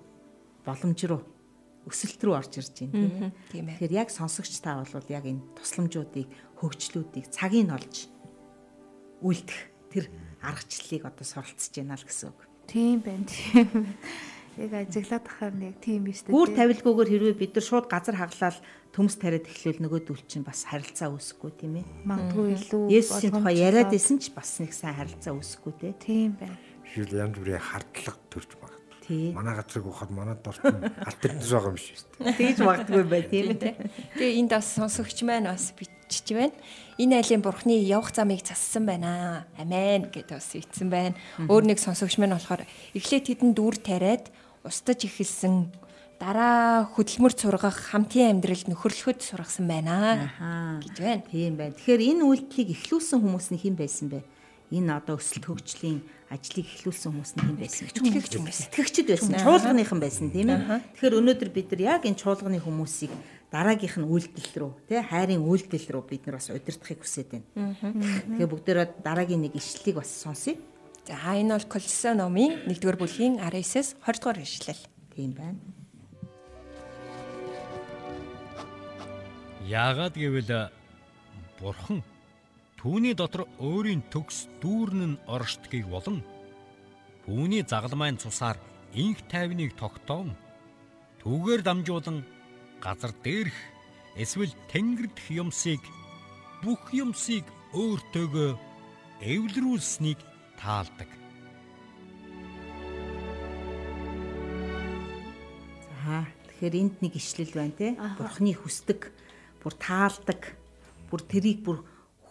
[0.64, 1.20] боломж руу
[1.86, 3.78] өсөлт рүү орж ирж байна тийм ээ.
[3.78, 6.26] Тэгэхээр яг сонсогч та бол яг энэ тусламжуудыг,
[6.58, 8.10] хөгжлүүдийг цагийг олж
[9.22, 9.60] үлдэх
[9.94, 10.04] тэр
[10.42, 12.40] аргачлалыг одоо суралцж байна л гэсэн үг.
[12.66, 13.24] Тийм байна.
[13.26, 13.86] Тийм.
[14.56, 16.32] Яг ажиглаад ахаар нэг тийм биш үү?
[16.32, 18.56] Гүүр тавилгүйгээр хэрвээ бид нар шууд газар хаглаад
[18.88, 21.86] төмс тариад эхлэвэл нөгөөдөл чинь бас харилцаа үүсэхгүй тийм ээ.
[22.08, 25.92] Магадгүй илүү Есүсийн тухай яриад исэн ч бас нэг сайн харилцаа үүсэхгүй.
[26.00, 26.56] Тийм байна.
[26.88, 28.75] Жишээл янз бүрийн хардлага төрж баг.
[29.08, 32.36] Манай газрыг ухаад манай дорт альтернатив байгаа юм шүү дээ.
[32.36, 33.74] Тэгж магадгүй бай тийм ээ.
[34.18, 36.56] Тэгээ энд бас сонсогч маань бас бичиж байна.
[36.98, 39.46] Энэ айлын бурхны явах замыг зассан байна.
[39.58, 41.14] Амен гэдээ бас ицсэн байна.
[41.38, 42.66] Өөр нэг сонсогч маань болохоор
[42.98, 44.30] эхлээд тэдэнд дүр тариад
[44.66, 45.70] устж эхэлсэн
[46.18, 50.32] дараа хөдөлмөр сургах хамтын амьдралд нөхөрлөхөд сургасан байна
[50.80, 51.22] гэж байна.
[51.28, 51.76] Тийм байна.
[51.76, 54.24] Тэгэхээр энэ үйлдэлийг эхлүүлсэн хүмүүс нь хэн байсан бэ?
[54.74, 57.86] Энэ одоо өсөлт хөгжлийн ажлыг эхлүүлсэн хүмүүс нь хэн байсан?
[57.86, 58.58] Итгэгч хүмүүс.
[58.66, 59.32] Итгэгчд байсан.
[59.38, 60.82] Чуулганыхан байсан тийм ээ.
[60.98, 63.14] Тэгэхээр өнөөдөр бид нар яг энэ чуулганы хүмүүсийг
[63.46, 67.46] дараагийнх нь үйлдэл рүү тий хайрын үйлдэл рүү бид нар бас удирдахыг хүсэж байна.
[68.34, 70.58] Тэгээ бүгдээрээ дараагийн нэг ишлэлийг бас сонсъё.
[71.06, 74.82] За энэ бол Колосе номын 1-р бүлгийн 19-с 20-р ишлэл.
[75.14, 75.62] Тийм байна.
[79.62, 80.74] Яагаад гэвэл
[81.62, 82.02] бурхан
[82.76, 86.20] Түүний дотор өөрийн төгс дүүрэн нь оршдгийг болон
[87.24, 88.60] түүний загалмайн цусаар
[88.92, 90.36] инх тайвныг тогтоон
[91.24, 92.20] түүгээр дамжуулан
[92.84, 93.56] газар дээрх
[94.20, 95.80] эсвэл тэнгэрдх юмсыг
[96.60, 98.50] бүх юмсыг өөртөөгөө
[99.24, 100.20] эвлэрүүлсэнийг
[100.60, 101.08] таалдаг.
[106.04, 107.88] За тэгэхээр энд нэг ишлэл байна те.
[108.20, 109.10] Бурхны хүсдэг,
[109.64, 110.54] бүр таалдаг,
[111.10, 111.82] бүр тэрийг бүр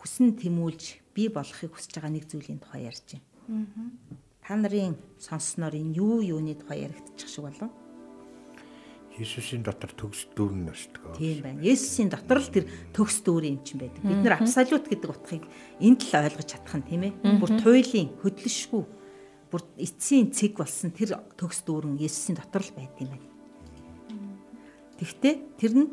[0.06, 3.26] хүсэн тэмүүлж бий болохыг хүсэж байгаа нэг зүйлийн тухай ярьж байна.
[4.46, 7.74] Та нарын сонссноор энэ юу юуны тухай яригдчих шиг болов?
[9.18, 11.18] Иесусийн дотор төгс дүүрэн өсдөг.
[11.18, 11.64] Тийм байна.
[11.66, 14.04] Есүсийн дотор л тэр төгс дүүрэн юм чинь байдаг.
[14.06, 15.44] Бид нэр абсолют гэдэг утгыг
[15.82, 17.14] энд л ойлгож чадах нь тийм ээ.
[17.40, 18.84] Бүр туйлын хөдлөшгүй
[19.56, 23.30] бүр эцсийн цэг болсон тэр төгс дүүрэн Есүсийн дотор л байт юм байна.
[25.00, 25.88] Тэгвэл тэр нь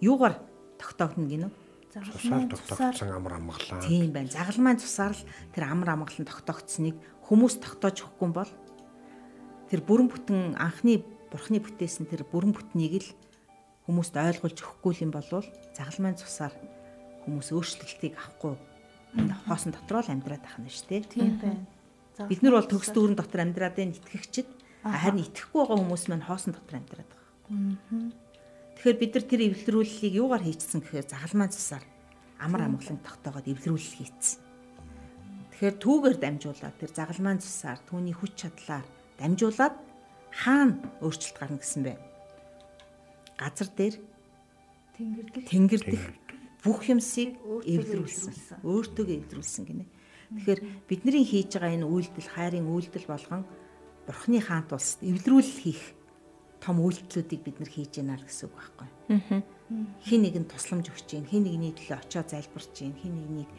[0.00, 0.40] юугаар
[0.80, 1.52] тогтоогдно гинөө?
[1.94, 3.80] Цусаар тогтогдсон амар амгалан.
[3.86, 4.30] Тийм байна.
[4.34, 5.22] Загалмайн цусаар л
[5.54, 8.52] тэр амар амгалан тогтоогдсныг хүмүүс тогтоож өгөхгүй бол
[9.70, 13.10] тэр бүрэн бүтэн анхны бурхны бүтээсэн тэр бүрэн бүтнийг л
[13.86, 15.28] хүмүүст ойлгуулж өгөхгүй юм бол
[15.78, 16.54] загалмайн цусаар
[17.22, 18.58] хүмүүс өөрчлөлтийг авахгүй
[19.46, 21.02] хоосон дотроо л амьдраад ахна шүү дээ.
[21.06, 21.62] Тийм байна.
[22.26, 24.48] Бид нар бол төгс дүүрэн дотор амьдраад байна итгэгчд.
[24.82, 28.23] Харин итгэхгүй байгаа хүмүүс маань хоосон дотор амьдраад байгаа.
[28.78, 31.84] Тэгэхээр бид нар тэр эвлэрүүллийг юугаар хийчихсэн гэхээр загалмайн цусаар
[32.38, 34.40] амар амгалан тогтоогоод эвлэрүүлэл хийцэн.
[35.54, 38.86] Тэгэхээр түүгээр дамжуулаад тэр загалмайн цусаар түүний хүч чадлаар
[39.18, 39.74] дамжуулаад
[40.34, 41.94] хаана өөрчлөлт гарна гэсэн бэ?
[43.38, 43.94] Газар дээр
[44.94, 46.04] Тэнгэр дэх тэнгэр дэх
[46.62, 47.34] бүх юмсыг
[47.66, 48.62] эвлэрүүлсэн.
[48.62, 49.86] Өөртөө эвлэрүүлсэн гинэ.
[50.38, 53.42] Тэгэхээр бидний хийж байгаа энэ үйлдэл хайрын үйлдэл болгон
[54.06, 55.82] Бурхны хаант улсад эвлэрүүлэл хийх
[56.64, 58.88] том үйлдэлүүдийг бид нар хийж байна л гэсэн үг байхгүй.
[60.08, 63.50] Хин нэгэн тусламж өгч чинь, хин нэгний төлөө очиод залбирч чинь, хин нэгнийг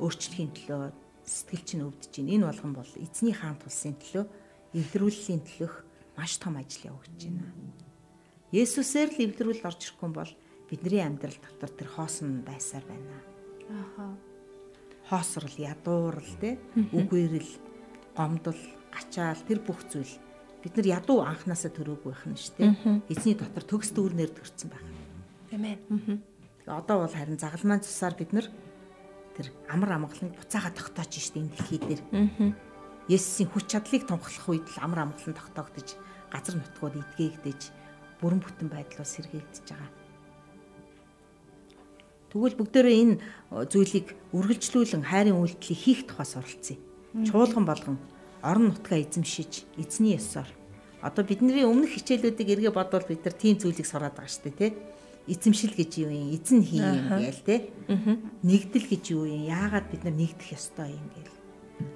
[0.00, 0.82] өөрчлөхийн төлөө
[1.28, 2.32] сэтгэл чинь өвдөж чинь.
[2.32, 4.24] Энэ болгон бол эзний хаант улсын төлөө
[4.72, 5.84] эвлэрүүллийн төлөх
[6.16, 7.52] маш том ажил явагдаж байна.
[8.52, 10.32] Есүсээр л эвлэрүүл орж ирэхгүй бол
[10.68, 13.18] бидний амьдрал дотор тэр хоосон байсаар байна.
[13.68, 14.16] Ааха.
[15.08, 16.56] Хоосрол, ядуурл те
[16.96, 17.52] үгээрэл,
[18.16, 18.60] гомдол,
[18.92, 20.12] гачаал тэр бүх зүйл
[20.64, 22.72] бид нар ядуу анханасаа төрөөгүй байх нь шүү дээ.
[23.12, 24.84] Эзний дотор төгс дүүрнээр төрсэн байх.
[25.52, 26.24] Амен.
[26.64, 28.48] Тэгээ одоо бол харин загалмайн цусаар бид нар
[29.36, 32.02] тэр амар амгаланг буцаага тогтоож штэ энэ дэлхий дээр.
[33.12, 36.00] Есүсийн хүч чадлыг тунхаглах үед л амар амгалан тогтоогдож
[36.32, 37.60] газар нутгууд эдгээгдэж
[38.24, 39.92] бүрэн бүтэн байдлаар сэргээгдэж байгаа.
[42.32, 43.14] Тэгвэл бүгдээрээ энэ
[43.68, 46.80] зүйлийг үргэлжлүүлэн хайрын үйлдэлийг хийх тухаас оролцъё.
[47.28, 48.00] Чуулган болгон
[48.44, 50.48] орон нутгаа эзэмшиж эзний ёсоор.
[51.00, 54.72] Одоо бидний өмнөх хичээлүүдийг эргээ бодвол бид нар тийм зүйлийг сураад байгаа шүү дээ тий
[55.26, 56.36] эзэмшил гэж юу юм?
[56.36, 57.56] Эзэн хий юм гээл те.
[58.44, 59.48] Нэгдэл гэж юу юм?
[59.48, 61.32] Яагаад бид нар нэгдэх ёстой юм гээл?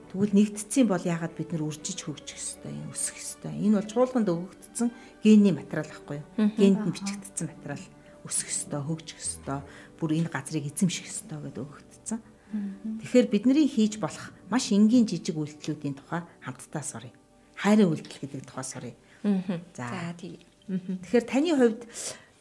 [0.08, 4.28] Тэгвэл нэгдсэн бол яагаад бид нар үржиж хөгжих ёстой юм өсөх ёстой энэ бол чуулганд
[4.32, 4.88] өгөгдсөн
[5.20, 6.48] генний материал ахгүй юу?
[6.56, 7.84] Генд нь бичигдсэн материал.
[8.24, 9.60] Өсөх ёстой хөгжих ёстой
[10.00, 11.87] бүр энэ газрыг эзэмших ёстой гэдээ өгөгдсөн
[13.04, 17.14] тэгэхээр бидний хийж болох маш энгийн жижиг үйлдэлүүдийн тухай хамтдаа сурыг
[17.60, 20.38] хайрын үйлдэл гэдэг тухай сурыг За тийм.
[20.68, 21.82] Тэгэхээр таны хувьд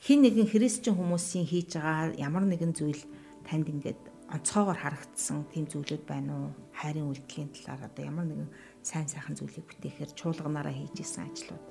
[0.04, 3.02] хин нэгэн христчин хүмүүсийн хийж байгаа ямар нэгэн зүйл
[3.48, 6.50] танд ингээд онцгойгоор харагдсан тийм зүйлүүд байна уу?
[6.76, 8.50] Хайрын үйлдэлийн талаар одоо ямар нэгэн
[8.84, 11.66] сайн сайхан зүйлийг бүтээхээр чуулганаараа хийж исэн ажлууд.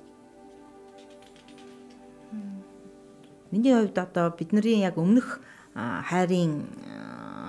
[3.53, 5.39] Миний хувьд одоо бидний яг өмнөх
[5.77, 6.67] хайрын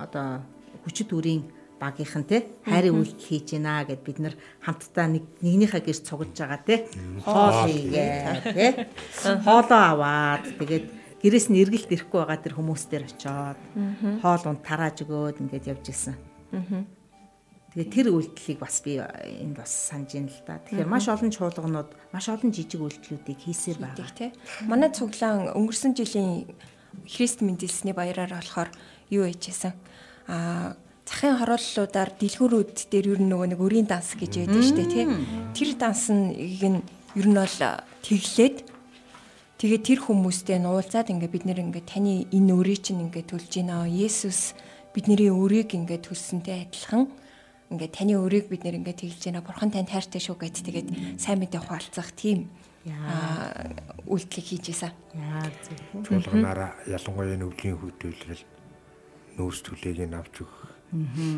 [0.05, 0.44] одоо
[0.88, 1.44] хүчит үрийн
[1.79, 6.61] багийнхан те хайрын үйлдэл хийж гинэ гэд бид нар хамтдаа нэг нэгнийхээ гэрч цугаж байгаа
[6.66, 6.77] те
[7.22, 8.09] хоол хийгээ
[8.57, 8.66] те
[9.46, 10.87] хоолоо аваад тэгээд
[11.22, 13.61] гэрээс нь эргэлт ирэхгүй байгаа тэр хүмүүс дээр очиод
[14.22, 16.16] хоол унд тарааж өгөөд ингээд явж исэн.
[17.74, 20.62] Тэгээд тэр үйлдэлийг бас би энд бас санаж ин л да.
[20.62, 24.09] Тэгэхээр маш олон чуулганууд маш олон жижиг үйлдэлүүдийг хийсээр байгаа.
[24.14, 24.31] Тий.
[24.64, 26.48] Манай цуглаан өнгөрсөн жилийн
[27.05, 28.72] Христ мэндэлсний баяраар болохоор
[29.12, 29.77] юу хийжсэн?
[30.29, 30.77] Аа
[31.09, 35.07] захын хорооллуудаар дэлгүүрүүд дээр ер нь нөгөө нэг өрийн данс гэж байдаг шүү дээ тий.
[35.57, 36.81] Тэр дансныг нь
[37.17, 37.57] ер нь бол
[38.05, 38.57] тэглээд
[39.57, 43.88] тэгээ тэр хүмүүстэй нуулзаад ингээ бид нэр ингээ таны энэ өрийг чинь ингээ төлж гинэ.
[43.88, 44.53] Есүс
[44.93, 47.09] бидний өрийг ингээ төлсөнтэй адилхан
[47.73, 49.41] ингээ таны өрийг бид нэр ингээ тэглэж гинэ.
[49.41, 52.53] Бурхан танд хайртай шүү гэд тэгээд сайн мэдээ хуваалцах тийм
[52.85, 53.57] аа
[54.05, 54.93] үйлдэл хийж ийсэн.
[55.17, 56.05] Яа зөв.
[56.05, 58.58] Чуулганаараа ялангуяа энэ өвлийн хөдөлгөөл
[59.38, 60.59] нөөц түлэгийг авч өгөх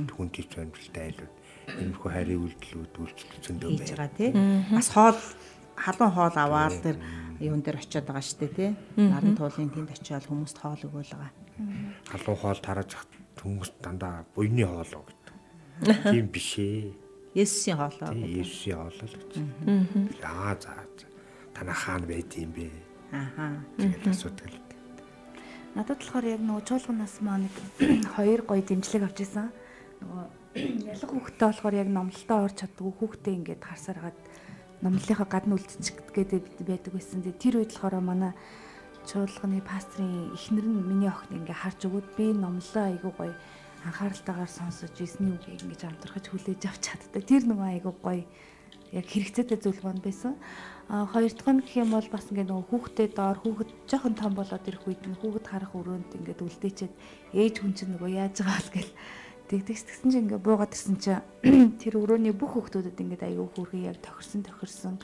[0.08, 1.34] түн тийч амьдралтай айлууд
[1.78, 4.30] иймэрхүү хайрын үйлдэлүүд үйлчлэл зөндөө хийж байгаа тий.
[4.72, 5.18] Бас хоол
[5.76, 6.96] халуун хоол аваад тэр
[7.38, 8.70] юун дээр очиод байгаа шүү дээ тий.
[8.96, 11.32] Наран туулын тэнд очиод хүмүүст хоол өгөөл байгаа.
[12.10, 15.34] халуун хоол тарааж хат хүмүүс дандаа буйны хоол уу гэдэг.
[16.14, 16.92] Тийм биш ээ.
[17.34, 18.10] Есүсийн хоолоо.
[18.10, 19.32] Тийм Есүсийн хоол л гэж.
[20.26, 20.74] Аа за
[21.54, 22.70] танаа хаан байд юм бэ.
[23.12, 23.58] Ахаа.
[23.78, 24.69] тэгэл асуудаг л.
[25.70, 27.54] Надад болохоор яг нөгөө чуулганаас маа нэг
[28.18, 29.54] хоёр гоё дэмжлэг авч исэн.
[30.02, 30.24] Нөгөө
[30.90, 34.18] ялах хүүхдтэй болохоор яг номлолтоо орж чаддгүй хүүхдээ ингээд харсаар гад
[34.82, 37.22] номлолынхаа гадна үлдчих гэдэг байдаг байсан.
[37.22, 38.34] Тэр үед болохоор манай
[39.06, 43.34] чуулганы пастрын эхнэр нь миний охин ингээ харж өгөөд би номлоо айгуу гоё
[43.86, 47.22] анхааралтайгаар сонсож эсний үгийг ингэж амтрахж хүлээж авч чаддаг.
[47.24, 48.26] Тэр нөгөө айгуу гоё
[48.92, 50.34] яг хэрэгцээтэй зөвлөгөөнд байсан.
[50.90, 54.34] А хоёр дахь нь гэх юм бол бас ингээ нөгөө хүүхдээ доор хүүхэд жоохон том
[54.34, 56.94] болоод ирэх үед нь хүүхэд харах өрөөнд ингээд үлдээчээд
[57.30, 58.92] ээж хүн чинь нөгөө яаж байгаа бол гэл
[59.54, 61.22] тэгдэгс тэгсэн чинь ингээ буугаад ирсэн чинь
[61.82, 64.94] тэр өрөөний бүх хүүхдүүдэд ингээд аягүй хүүргээ яг тохирсон тохирсон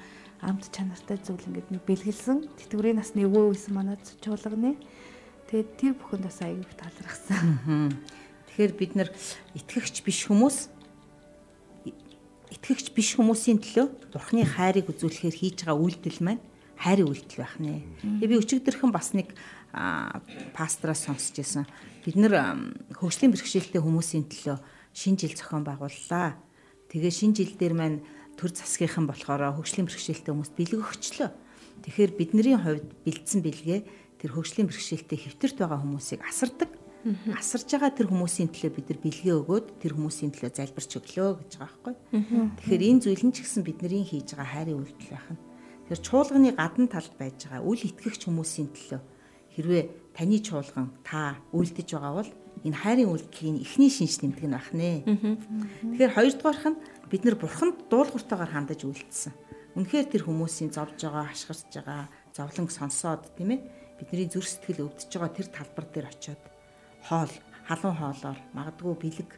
[0.42, 4.74] амт чанартай зүйл ингээд нэг бэлгэлсэн тэтгэврийн насны өвөө үйсэн манад чуулганы
[5.46, 7.94] тэгээд тэр бүхэнд бас аягүй талархсан.
[8.50, 9.10] Тэгэхээр бид нар
[9.54, 10.75] итгэгч биш хүмүүс
[12.52, 16.42] итгэгч биш хүмүүсийн төлөө Бурхны хайрыг үзүүлэхээр хийж байгаа үйлдэл маань
[16.78, 17.82] хайрын үйлдэл байх нэ.
[18.22, 19.32] Тэгээ би өчигдөрхөн бас нэг
[20.54, 21.64] пастраас сонсч байсан.
[22.04, 22.36] Бид нэр
[22.96, 24.56] хөгжлийн бэрхшээлтэй хүмүүсийн төлөө
[24.94, 26.36] шинэ жил зохион байгууллаа.
[26.92, 27.98] Тэгээ шинэ жил дээр маань
[28.38, 31.30] төр засгийнхан болохоор хөгжлийн бэрхшээлтэй хүмүүст бэлэг өгчлөө.
[31.82, 33.80] Тэгэхээр бидний хувьд бэлдсэн бэлгээ
[34.20, 36.70] тэр хөгжлийн бэрхшээлтэй хэвтэрт байгаа хүмүүсийг асардаг
[37.38, 41.52] асарж байгаа тэр хүмүүсийн төлөө бид нар бэлгээ өгөөд тэр хүмүүсийн төлөө залбирч өглөө гэж
[41.54, 41.94] байгаа байхгүй.
[42.58, 45.42] Тэгэхээр энэ зүйл нь ч гэсэн бидний хийж байгаа хайрын үйлдэл байх нь.
[45.86, 49.00] Тэр чуулганы гадна талд байж байгаа үл итгэгч хүмүүсийн төлөө
[49.54, 49.82] хэрвээ
[50.18, 52.30] таны чуулган та үйлдэж байгаа бол
[52.66, 55.06] энэ хайрын үйлдэлийн эхний шинж тэмдэг нь байх нэ.
[55.06, 59.32] Тэгэхээр хоёрдугаарх нь бид нар бурханд дуулууртайгаар хандаж үйлдэлсэн.
[59.78, 63.60] Үнэхээр тэр хүмүүсийн зовж байгаа, хашгирч байгаа, зовлонг сонсоод тийм ээ
[64.00, 66.40] бидний зүрх сэтгэл өвдөж байгаа тэр талбар дээр очиод
[67.08, 67.32] хоол,
[67.66, 69.30] халуун хоолоор магадгүй бэлэг,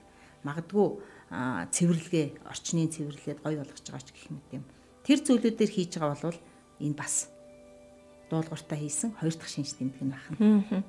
[0.42, 0.86] магадгүй
[1.28, 4.64] цэвэрлэгээ, орчны цэвэрлээд гоё болгож байгаа ч гэх мэт юм.
[5.04, 6.40] Тэр зүйлүүдээр хийж байгаа бол
[6.80, 7.28] энэ бас
[8.32, 10.84] дуулууртаа хийсэн хоёр дахь шинж тэмдэг нь байна.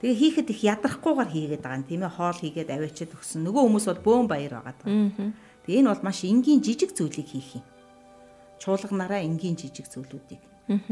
[0.00, 3.40] Тэгээ хийхэд их ядрахгүйгээр хийгээд байгаа юм тийм ээ хоол хийгээд аваачаад өгсөн.
[3.44, 4.76] Нөгөө хүмүүс бол бөөн баяр байгаа.
[5.64, 7.64] Тэгээ энэ бол маш энгийн жижиг зүйлийг хийх юм.
[8.60, 10.42] Чуулганараа энгийн жижиг зүйлүүдийг.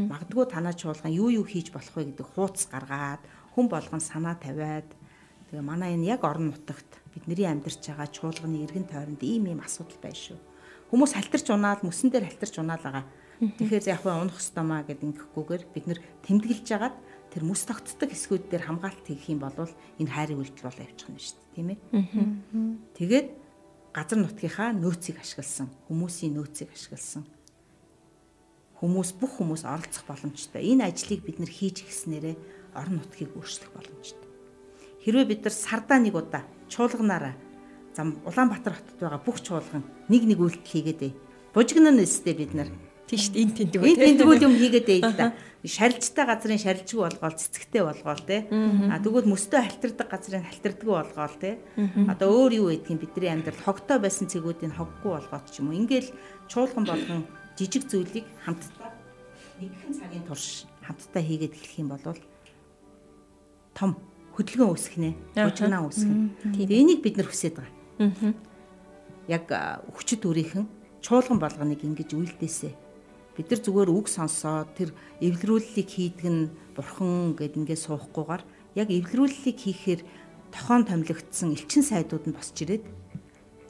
[0.09, 3.21] Магадгүй танаа чуулган юу юу хийж болох вэ гэдэг хууц гаргаад
[3.53, 4.89] хүн болгон санаа тавиад
[5.51, 9.99] Тэгээ манай энэ яг орон нутагт бидний амьдарч байгаа чуулганы эргэн тойронд ийм ийм асуудал
[10.01, 10.39] байна шүү.
[10.89, 13.05] Хүмүүс халтарч унаал мөсөн дээр халтарч унаал байгаа.
[13.39, 16.95] Тэгэхээр яг хөө унах хэвээр маа гэд ингэхгүйгээр бид нэр тэмдэглэж агаад
[17.29, 19.55] тэр мөс тогтдог хэсгүүд дээр хамгаалт хийх юм бол
[19.99, 21.79] энэ хайрын үйлдэл бол явчих нь шүү дээ тийм ээ.
[22.95, 23.27] Тэгээд
[23.91, 27.27] газар нутгийнхаа нөөцийг ашигласан, хүмүүсийн нөөцийг ашигласан
[28.79, 30.61] хүмүүс бүх хүмүүс оролцох боломжтой.
[30.61, 32.35] Энэ ажлыг бид нэр хийж гиснээрээ
[32.75, 34.24] орон нутгийг өөрчлөх боломжтой.
[35.05, 37.37] Хэрвээ бид нар сардаа нэг удаа чуулганаараа
[37.93, 41.13] зам Улаанбаатар хотод байгаа бүх чуулган нэг нэг үйлдэл хийгээд бай.
[41.53, 42.69] Бужигнаа нэстэй бид нар
[43.05, 45.37] тийш энэ тэндэг үү энэ тэндэг юм хийгээд бай л да.
[45.61, 48.49] Шарилжтай газрын шарилжгүй болгоол цэцэгтэй болгоол те.
[48.89, 51.61] А тэгвэл мөстөө халтардаг газрын халтардаггүй болгоол те.
[52.09, 55.79] Одоо өөр юу гэдгийг бидний амьдрал хогтой байсан цэгүүдийг хоггүй болгоод ч юм уу.
[55.79, 56.09] Ингээл
[56.49, 58.91] чуулган болгон жижиг зүйлийг хамтдаа
[59.61, 62.19] нэгэн цагийн турш хамтдаа хийгээд эхлэх юм бол
[63.73, 63.91] том
[64.35, 65.11] хөдөлгөөн үүсгэх нэ.
[65.39, 66.11] Бужигнаа үүсгэх.
[66.43, 68.35] Тэгээ энийг бид нар хүсэж байгаа.
[69.31, 69.47] Яг
[69.95, 70.67] хүчит үрийнхэн
[70.99, 72.69] чуулган болгоныг ингэж үйлдээсэ.
[73.35, 74.89] Бид нар зүгээр үг сонсоод тэр
[75.23, 78.43] эвлэрүүллийг хийдэг нь бурхан гэд ингэ суухгүйгээр
[78.79, 80.01] яг эвлэрүүллийг хийхээр
[80.51, 82.83] тохон томилогдсон элчин сайдууд нь босч ирээд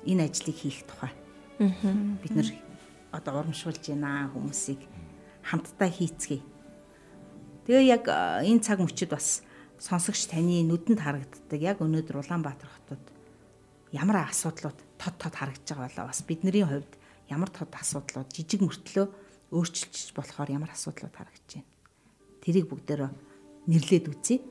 [0.05, 1.13] энэ ажлыг хийх тухай.
[2.21, 2.49] Бид нар
[3.13, 4.81] одоо урамшуулж байна хүмүүсийг
[5.45, 6.41] хамтдаа хийцгээе.
[7.65, 8.05] Тэгээ яг
[8.45, 9.44] энэ цаг мөчид бас
[9.79, 13.03] сонсогч таны нүдэнд харагддаг яг өнөөдөр Улаанбаатар хотод
[13.91, 16.91] ямар асуудлууд тод тод харагдж байгаа болоо бас бидний хувьд
[17.29, 19.05] ямар тод асуудлууд жижиг мөртлөө
[19.51, 21.71] өөрчилж болохоор ямар асуудлууд харагдж байна.
[22.43, 23.11] Тэрийг бүгдээрээ
[23.67, 24.41] нэрлээд үзье.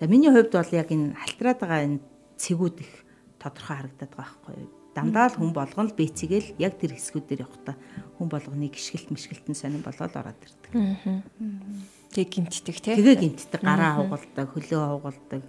[0.00, 2.00] За миний хувьд бол яг энэ халтраад байгаа энэ
[2.38, 2.92] цэгүүд их
[3.38, 4.70] тодорхой харагдаад байгаа байхгүй юу?
[4.94, 7.76] Дандаа л хүн болгон л бэцгээл яг тэр хэсгүүдээр явахдаа
[8.14, 10.72] хүн болгоны гიშгэлт мишгэлтэн сонирн болоод ороод ирдэг.
[12.14, 12.94] Тэг гинтдэг тий.
[12.94, 15.42] Тэгээ гинтдэг, гараа хугалдаг, хөлөө хугалдаг,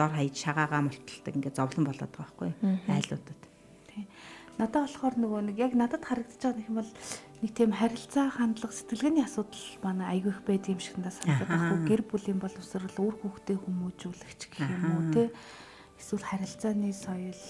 [0.00, 2.50] дор хаяж шагаагаа мулталдаг ингээд зовлон болоод байгаа байхгүй
[2.88, 3.40] айлуудад.
[3.92, 4.08] Тий.
[4.56, 6.92] Надад болохоор нөгөө нэг яг надад харагдаж байгаа юм бол
[7.44, 11.80] нэг тийм харилцаа хандлага сэтгэлгээний асуудал манай айгүй их байд юм шиг надад санагдаад байхгүй
[11.84, 15.28] гэр бүлийн боловсрол үр хүүхдээ хүмүүжүүлэгч гэх юм уу тий.
[16.00, 17.42] Эсвэл харилцааны соёл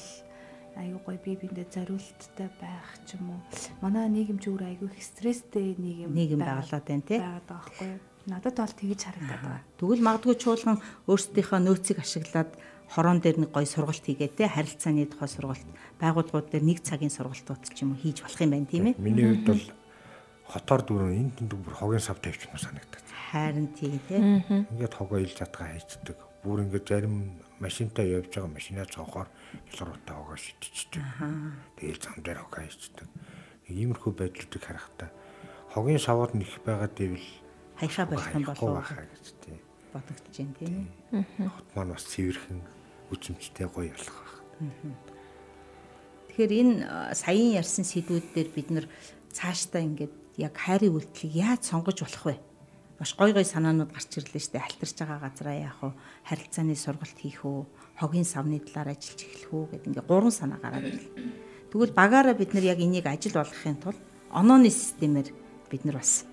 [0.75, 3.41] айгүй гоё бие биендээ зориулттай байх ч юм уу.
[3.79, 7.23] Манай нийгэм ч өөр айгүй их стресстэй нийгэм нийгэм байгалаад байна тий.
[7.23, 8.16] Байгаад байгаа байхгүй юу?
[8.27, 9.62] Надад бол тэгж харагдаад байна.
[9.79, 12.51] Тэгвэл магадгүй чуулган өөрсдийнхөө нөөцийг ашиглаад
[12.91, 15.69] хорон дээр нэг гоё сургалт хийгээд те харилцааны тухай сургалт
[16.03, 18.99] байгууллагууд дээр нэг цагийн сургалтууд ч юм уу хийж болох юм байна тийм ээ.
[18.99, 19.65] Миний хувьд бол
[20.51, 23.07] хотоор дөрөв энэ тэндэг бүр хогийн сав тавьчихсан санагдаад.
[23.31, 24.19] Харин тийм тий.
[24.75, 26.19] Ингээд хогоо ил задгаа хайцдаг.
[26.43, 29.31] Бүр ингээд зарим машинтай явж байгаа машинаа цоохоор
[29.71, 31.03] хялгууртаа хогоо шидчихдэг.
[31.79, 33.07] Тэгэл зам дээр хогоо хайцдаг.
[33.67, 35.11] Иймэрхүү байдлуудыг харахтаа
[35.77, 37.29] хогийн савууд нэх байгаа дэвэл
[37.77, 39.61] Хаяхаа болох юм болов гэж тий.
[39.93, 40.89] бодогдож байна тийм.
[41.49, 42.61] Хот маань бас цэвэрхэн
[43.12, 44.35] үзэмжтэй гоё болох байх.
[46.29, 46.73] Тэгэхээр энэ
[47.17, 48.87] саяын ярьсан сэдвүүд дээр бид нэр
[49.33, 52.37] цаашдаа ингээд яг хайрын үйлдэлийг яаж сонгож болох вэ?
[53.01, 54.65] Маш гой гой санаанууд гарч ирлээ шүү дээ.
[54.65, 55.93] Алтарч байгаа газараа яах вэ?
[56.29, 57.69] Харилцааны сургалт хийх үү?
[58.01, 61.12] Хогийн савны талаар ажиллаж эхлэх үү гэдэг ингээд гурван санаа гараад ирлээ.
[61.73, 64.01] Тэгвэл багаараа бид нар яг энийг ажил болгохын тулд
[64.33, 65.29] онооны системээр
[65.69, 66.25] бид нар бас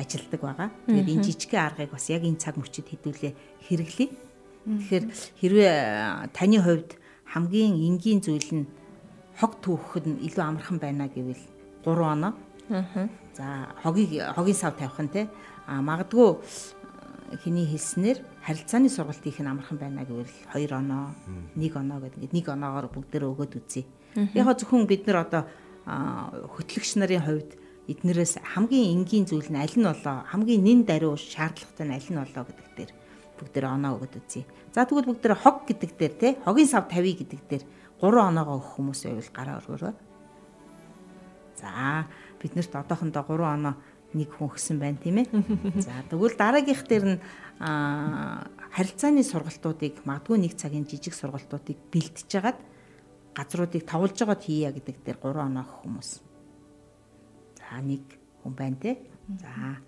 [0.00, 0.68] ажилдаг байгаа.
[0.88, 3.32] Тэгээд энэ жижигхэн аргыг бас яг энэ цаг мөчид хэдүүлээ
[3.68, 4.08] хэрэглэе.
[4.64, 5.04] Тэгэхээр
[5.40, 5.74] хэрвээ
[6.32, 6.90] таны хувьд
[7.28, 8.64] хамгийн энгийн зүйл нь
[9.38, 11.44] хог түүхэд нь илүү амархан байна гэвэл
[11.84, 12.32] 3 оноо.
[12.68, 13.08] Аа.
[13.36, 15.28] За хогийг хогийн сав тавих нь те
[15.66, 16.40] а магадгүй
[17.44, 21.14] хиний хэлснээр харилцааны сургалт хийх нь амархан байна гэвэл 2 оноо,
[21.54, 23.86] 1 оноо гэдэг ингээд 1 оноогоор бүгдээрээ өгөөд үзье.
[24.34, 25.42] Яг зөвхөн бид нар одоо
[25.86, 27.50] хөтлөгч нарын хувьд
[27.90, 32.20] эднэрээс хамгийн энгийн зүйл нь аль нь болоо хамгийн нэн даруй шаардлагатай нь аль нь
[32.22, 32.90] болоо гэдэг дээр
[33.40, 34.46] бүгдээрээ оноо өгöd үзье.
[34.70, 37.64] За тэгвэл бүгдээрээ хог гэдэг дээр те хогийн сав тавья гэдэг дээр
[37.98, 39.94] 3 оноогоо өгөх хүмүүс байвал гараа өргөрөө.
[41.58, 41.70] За
[42.38, 43.74] биднэрт одоохондоо 3 оноо
[44.14, 45.28] нэг хүн өгсөн байна тийм ээ.
[45.86, 47.18] За тэгвэл дараагийнх дээр нь
[47.58, 52.58] харилцааны сургалтуудыг магадгүй нэг цагийн жижиг сургалтуудыг бэлтэж хагаад
[53.34, 56.29] газруудыг товолж байгаад хийя гэдэг дээр 3 оноо хүмүүс.
[57.70, 58.02] За нэг
[58.42, 58.98] хүн байна те.
[59.38, 59.78] За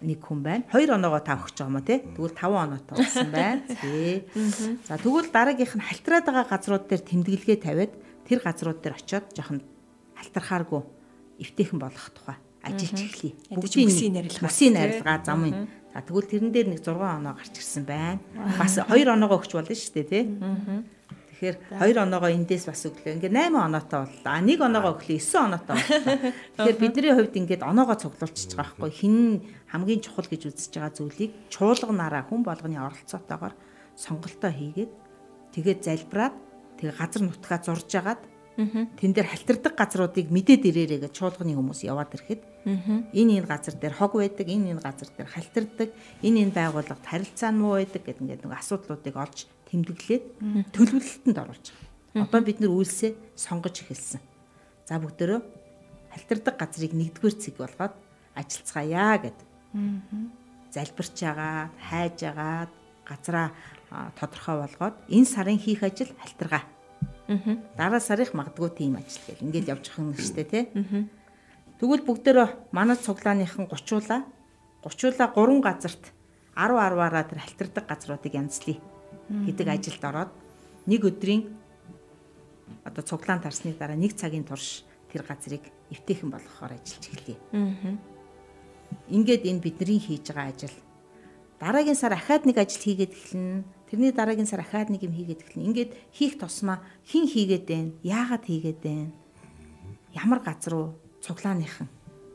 [0.00, 0.62] нэг хүн байна.
[0.70, 1.98] 2 оноогоо та өгч байгаа юм тий.
[2.14, 3.62] Тэгвэл 5 оноотой болсон байна.
[3.66, 4.22] Тий.
[4.86, 7.92] За тэгвэл дараагийнх нь халтраад байгаа газрууд дээр тэмдэглэгээ тавиад
[8.30, 9.66] тэр газрууд дээр очиод жоохон
[10.14, 10.82] халтархааргүй
[11.42, 13.34] эвтэйхэн болох тухай ажиллаж эхлэе.
[13.50, 14.46] Бүгдийн мөсийн нарилгаа.
[14.46, 15.66] Мөсийн нарилгаа зам юм.
[15.90, 18.20] За тэгвэл тэрэн дээр нэг 6 оноо гарч ирсэн байна.
[18.58, 20.24] Бас 2 оноогоо өгч болно шүү дээ тий.
[21.36, 23.20] Тэгэхээр 2 оноогоо эндээс бас өглөө.
[23.20, 24.32] Ингээ 8 оноотой боллоо.
[24.32, 26.32] А 1 оноогоо өглөө 9 оноотой боллоо.
[26.56, 28.92] Тэгэхээр бидний хувьд ингээд оноогоо цуглуулчих байгаа байхгүй.
[28.96, 29.16] Хин
[29.68, 33.54] хамгийн чухал гэж үзэж байгаа зүйлийг чуулганараа хүн болгоны оролцоотойгоор
[34.00, 34.92] сонголтоо хийгээд
[35.52, 36.34] тэгээд залбираад
[36.80, 38.22] тэгээ газар нутгаа зурж агаад
[38.56, 42.42] тэн дээр халтардаг газруудыг мэдээд ирээрээ гэж чуулганы хүмүүс яваад ирэхэд
[43.12, 45.88] энэ энэ газар дээр хог байдаг, энэ энэ газар дээр халтардаг,
[46.24, 49.38] энэ энэ байгууллагт харилцаа нь муу байдаг гэдэг ингээд нэг асуудлуудыг олж
[49.70, 50.24] тэмдэглээд
[50.72, 52.26] төлөвлөлтөнд оруулж байгаа.
[52.26, 54.22] Одоо бид нар үйлсээ сонгож эхэлсэн.
[54.86, 55.42] За бүгдөө
[56.14, 57.94] халтардаг газрыг нэгдүгээр цэг болгоод
[58.38, 59.38] ажиллацгаая гэд.
[60.72, 62.72] Залбирч агаад, хайж агаад,
[63.04, 63.52] газраа
[64.16, 66.64] тодорхой болгоод энэ сарын хийх ажил халтаргаа
[67.26, 70.64] Дараа сарынх магадгүй тийм ажил гэл ингээд явж байгаа шүү дээ тий.
[71.82, 74.22] Тэгвэл бүгдөө манай цуглааныхан гучуулаа.
[74.86, 76.14] Гучуулаа 3 газарт
[76.54, 78.78] 10 10-аараа тэр халтардаг газруудыг янзлая
[79.28, 80.30] гэдэг ажилд ороод
[80.86, 81.42] нэг өдрийн
[82.84, 87.38] одоо цуглаан тарсны дараа нэг цагийн турш тэр газрыг эвтэйхэн болгохоор ажиллаж эхлэе.
[89.10, 90.76] Ингээд энэ бидний хийж байгаа ажил
[91.58, 95.66] дараагийн сар ахаад нэг ажил хийгээд эхэлнэ Тэрний дараагийн сар ахаад нэг юм хийгээд эхэлнэ.
[95.70, 97.90] Ингээд хийх тусмаа хэн хийгээд байна?
[98.02, 99.14] Яагаад хийгээд байна?
[100.10, 100.86] Ямар газар руу
[101.22, 101.86] цуглааныхан.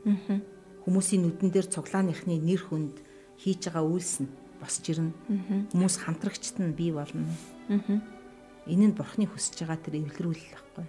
[0.08, 0.40] Аа.
[0.88, 2.96] Хүмүүсийн нүдэн дээр цуглааныхны нэр хүнд
[3.36, 5.10] хийж байгаа үйлс нь босч ирнэ.
[5.74, 7.26] Хүмүүс хамтрагчт нь бий болно.
[8.70, 10.86] Энэ нь бурхны хүсэж байгаа тэр эвлэрүүлэл байхгүй.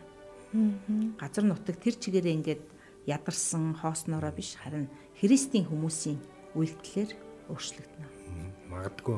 [1.17, 2.63] Газар нутаг тэр чигээрээ ингээд
[3.09, 6.21] ядарсан хоосноороо биш харин Христийн хүмүүсийн
[6.53, 7.11] үйлдэлээр
[7.49, 8.07] өөрчлөгдөнө.
[8.69, 9.17] Магадгүй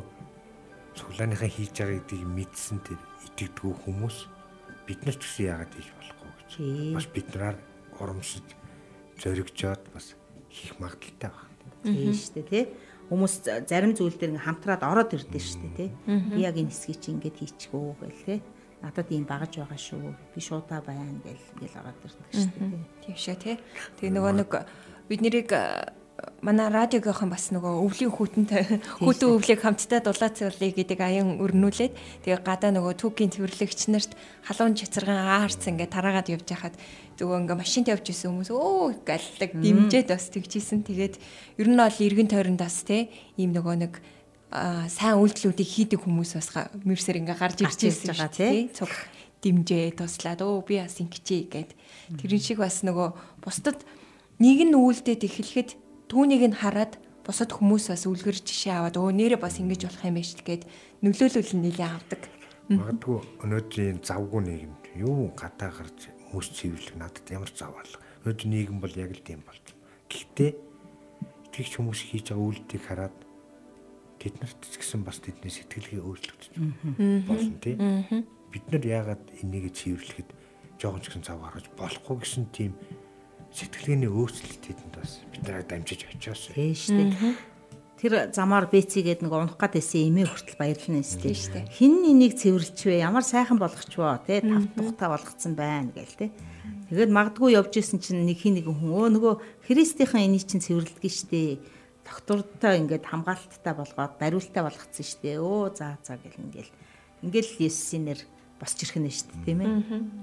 [0.96, 4.18] цуглааныхаа хийж байгаа гэдгийг мэдсэн тэр итгэдэггүй хүмүүс
[4.88, 6.52] бид нар ч гэсэн яагаад хийж болохгүй гэж
[6.96, 7.58] бас бид нараар
[8.00, 8.48] урамшиж
[9.20, 10.16] зоригжоод бас
[10.48, 11.84] хийх магадaltaй байна.
[11.84, 12.64] Тийм шүү дээ тий.
[13.10, 13.34] Хүмүүс
[13.70, 15.90] зарим зүйл дээр хамтраад ороод ирдэ шүү дээ тий.
[16.34, 18.40] Би яг энэ хэсгийг чи ингэж хийчихгөө гэл тий.
[18.82, 20.14] Надад ийм багаж байгаа шүү.
[20.34, 22.84] Би шуудаа байна гэл ингээл ороод ирдэг шүү дээ.
[23.06, 23.56] Тийм шээ тий.
[24.02, 24.52] Тэгээ нөгөө нэг
[25.06, 25.50] бид нэрийг
[26.40, 28.64] манай радиогийнхан бас нөгөө өвлийн хүүтэнтэй
[29.04, 34.16] хүүтэн өвлийг хамтдаа дулаацуулъя гэдэг аян өрнүүлээд тэгээ гадаа нөгөө түүхийн цэвэрлэгч нарт
[34.48, 36.76] халуун чацаргаан аарц ингээ тараагаад явж хахад
[37.20, 40.88] зүгээр ингээ машинт явж исэн хүмүүс өө галлаг дэмжээд бас тэгчихсэн.
[40.88, 41.16] Тэгээд
[41.60, 43.94] ер нь бол эргэн тойронд бас те ийм нөгөө нэг
[44.88, 46.48] сайн үйлдэлүүдийг хийдэг хүмүүс бас
[46.88, 48.92] мэрсэр ингээ гарч ирж байгаа тий цуг
[49.44, 51.72] дэмжээ туслаад өө би бас ингэчээ гэд.
[52.24, 53.84] Тэрэн шиг бас нөгөө бусдад
[54.40, 59.40] нэг нь үйлдэл эхлэхэд түүнийг нь хараад бусад хүмүүс бас үлгэр жишээ аваад өө нэрээ
[59.42, 60.64] бас ингэж болох юм биш гэд
[61.02, 62.22] нөлөөлөл нь нэлээ авдаг.
[62.70, 68.02] Магадгүй өнөөдрийн завгүй нийгэмд юу гадаа гарч хүмүүс цэвэрлэх надад ямар зав алга.
[68.26, 69.66] Өнөөдөр нийгэм бол яг л тийм болж
[70.16, 70.52] үйлдэлтэй
[71.50, 73.18] итгэгч хүмүүс хийж байгаа үйлдэлийг хараад
[74.22, 76.54] тэд нарт ч гэсэн бас тэдний сэтгэлгээ өөрчлөгдөж
[77.28, 77.76] болно тий.
[78.54, 80.30] Бид нар яагаад энийг цэвэрлэхэд
[80.80, 82.72] жоохон ч гэсэн цав гаргаж болохгүй гэсэн тийм
[83.56, 86.52] сэтгэлгээний өөрчлөлт тэдэнд бас бид нараа дамжиж очиос.
[86.52, 87.56] Тийм шүү дээ.
[87.96, 91.72] Тэр замаар бэцгээд нэг унах гад байсан эмээ хүртэл баярлна шүү дээ.
[91.72, 93.00] Хин энийг цэвэрлчвэ?
[93.00, 96.28] Ямар сайхан болгочвоо те тав тухтай болгоцсон байна гээл те.
[96.92, 99.34] Тэгээд магадгүй явж исэн чинь нэг хин нэг хүн өө нөгөө
[99.72, 101.64] Христийнхэн энийг чинь цэвэрлдэг штэ.
[102.04, 105.40] Доктортой ингээд хамгаалттай болгоод бариултаа болгоцсон штэ.
[105.40, 106.76] Өө за за гэл ингээл.
[107.24, 108.20] Ингээл Есүсийн нэр
[108.60, 109.72] босч ирэх нь штэ тийм ээ.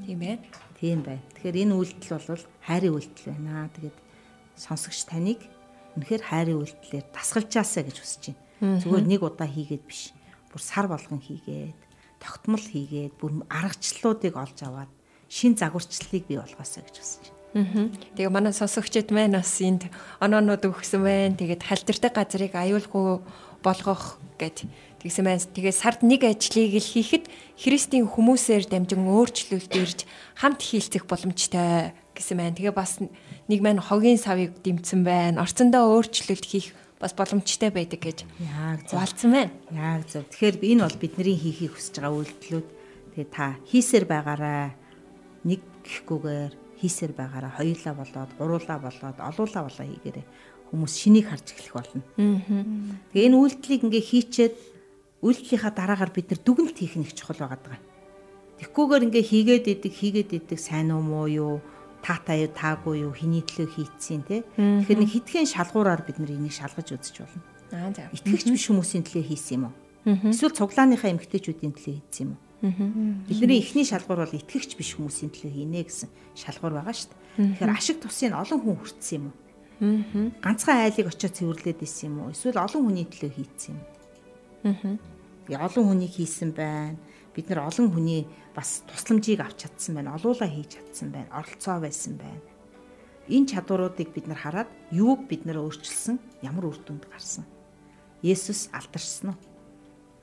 [0.06, 0.36] Тийм ээ.
[0.82, 1.22] Тийм бай.
[1.38, 3.70] Тэгэхээр энэ үйлдэл бол хайрын үйлдэл байна.
[3.70, 3.98] Тэгээд
[4.58, 5.38] сонсогч таныг
[5.94, 8.82] үнэхээр хайрын үйлдэлээр тасгалжаасаа гэж хүсэж байна.
[8.82, 10.10] Зүгээр нэг удаа хийгээд биш.
[10.50, 11.78] Бүр сар болгон хийгээд,
[12.18, 14.90] тогтмол хийгээд, бүр аргачлалуудыг олж аваад
[15.30, 17.94] шин загварчлалыг бий болгоосаа гэж хүсэж байна.
[18.18, 19.86] Тэгээ манай сонсогчид маань бас энд
[20.18, 21.38] оноонууд өгсөн байна.
[21.38, 23.22] Тэгээд хальтартай газрыг аюулгүй
[23.62, 24.66] болгох гэд
[25.02, 25.42] тэгсэн байна.
[25.42, 27.26] Тэгээ сард нэг ажлыг л хийхэд
[27.58, 30.06] Христийн хүмүүсээр дамжин өөрчлөлт ирж
[30.38, 32.54] хамт хийлцэх боломжтой гэсэн байна.
[32.54, 35.42] Тэгээ бас нэг маань хогийн савыг дэмцсэн байна.
[35.42, 36.70] Орцондоо өөрчлөлт хийх
[37.02, 38.18] бас боломжтой байдаг гэж
[38.86, 39.52] заалцсан байна.
[39.74, 40.22] Яг зөв.
[40.30, 42.68] Тэгэхээр энэ бол бидний хийхийг хүсэж байгаа үйлдэлүүд.
[43.18, 44.70] Тэгээ та хийсээр байгаарай
[45.42, 50.26] нэг гэхгүйгээр хийсээр байгаараа хоёулаа болоод гуруулаа болоод олуулаа болоо хийгээрэй.
[50.70, 52.02] Хүмүүс шинийг харж эхлэх болно.
[53.12, 54.54] Тэгээ энэ үйлдэлийг ингээ хийчээд
[55.22, 57.78] үйлдэлийнхаа дараагаар бид нар дүгнэлт хийх нь их чухал байгаа даа.
[58.58, 61.54] Тэгхгүйгээр ингээ хийгээд идэг хийгээд идэг сайн уу муу юу
[62.02, 64.42] таатай юу таагүй юу хэний төлөө хийцэн те.
[64.58, 67.42] Тэгэхээр нэг хитгэн шалгуураар бид нар энийг шалгаж үзэж болно.
[67.70, 68.10] Аа за.
[68.10, 69.74] Итгэгч биш хүмүүсийн төлөө хийсэн юм уу?
[70.34, 72.42] Эсвэл цуглааныхаа эмгтээчүүдийн төлөө хийсэн юм уу?
[73.26, 77.58] Бидний эхний шалгуур бол итгэгч биш хүмүүсийн төлөө хийнэ гэсэн шалгуур байгаа шүү дээ.
[77.58, 79.34] Тэгэхээр ашиг тусыг олон хүн хүртсэн юм уу?
[80.42, 82.34] Ганцхан айлыг очиод цэвэрлээд исэн юм уу?
[82.34, 84.01] Эсвэл олон хүний төлөө хийцэн юм уу?
[85.48, 86.98] Би олон хүнийг хийсэн байна.
[87.34, 90.14] Бид нар олон хүний бас тусламжийг авч чадсан байна.
[90.14, 91.30] Олуула хийж чадсан байна.
[91.34, 92.40] Оролцоо байсан байна.
[93.28, 97.46] Энэ чадваруудыг бид нар хараад юуг бид нар өөрчилсөн, ямар үр дүнд гарсан.
[98.22, 99.38] Есүс алдарсан уу?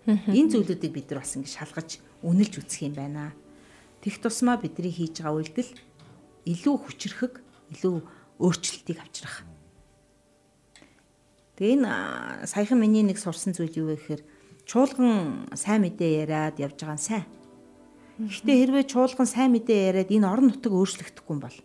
[0.08, 3.32] Энэ зүйлүүдийг бид нар бас ингэ шалгаж үнэлж үзэх юм байна.
[4.04, 5.72] Тех тусмаа бидний хийж байгаа үйлдэл
[6.48, 7.34] илүү хүчрэхэг,
[7.76, 7.96] илүү
[8.40, 9.44] өөрчлөлтийг авчрах.
[11.60, 14.22] Тэгээ энэ саяхан миний нэг сурсан зүйл юу вэ гэхээр
[14.70, 17.26] чуулган сайн мэдээ яриад явж байгаа нь сайн.
[18.22, 21.58] Гэхдээ хэрвээ чуулган сайн мэдээ яриад энэ орон нутаг өөрчлөгдөхгүй юм бол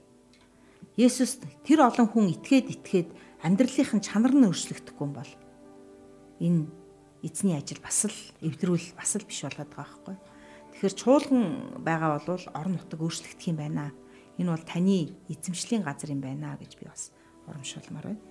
[0.97, 3.11] Есүс тэр олон хүн итгээд итгээд
[3.45, 5.33] амьдралынхын чанар нь өөрчлөгдөхгүй юм бол
[6.41, 6.61] энэ
[7.27, 10.17] эзний ажил бас л эвдрүүл бас л биш болоод байгаа байхгүй.
[10.73, 11.45] Тэгэхээр чуулган
[11.85, 13.93] байгаа бол орон нутаг өөрчлөгдөх юм байна.
[14.39, 17.11] Энэ бол таны эзэмшлийн газар юм байна гэж би бас
[17.51, 18.23] урамшуулмаар байна.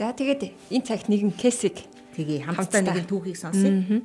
[0.00, 1.84] За тэгээд энэ цагт нэгэн кейсийг
[2.16, 4.00] Тэгээ хамтдаа нэгэн түүхийг сонсъё.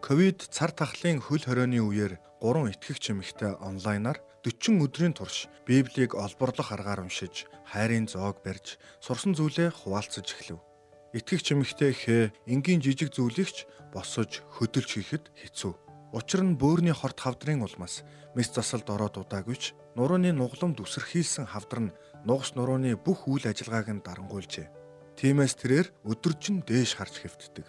[0.00, 6.72] Ковид цар тахлын хөл хорионы үеэр 3 итгэгч эмэгтэй онлайнаар 40 өдрийн турш Библийг олборлох
[6.72, 10.64] аргаар уншиж, хайрын зоог барьж, сурсан зүйлээ хуваалцаж эхлэв.
[11.12, 15.83] Итгэгч эмэгтэй хэ энгийн жижиг зүйлийгч босож хөдөлж хийхэд хэцүү.
[16.14, 18.06] Учир нь бөөрийн хорт хавдрын улмаас
[18.38, 24.04] мэс засалд ороод удаагүйч нурууны нуглам дүсэрхийлсэн хавдар нь нугас нурууны бүх үйл ажиллагааг нь
[24.06, 24.70] дарангуйлжээ.
[25.18, 27.66] Тиймээс тэрээр өдөржин дээш харж хэвтдэг.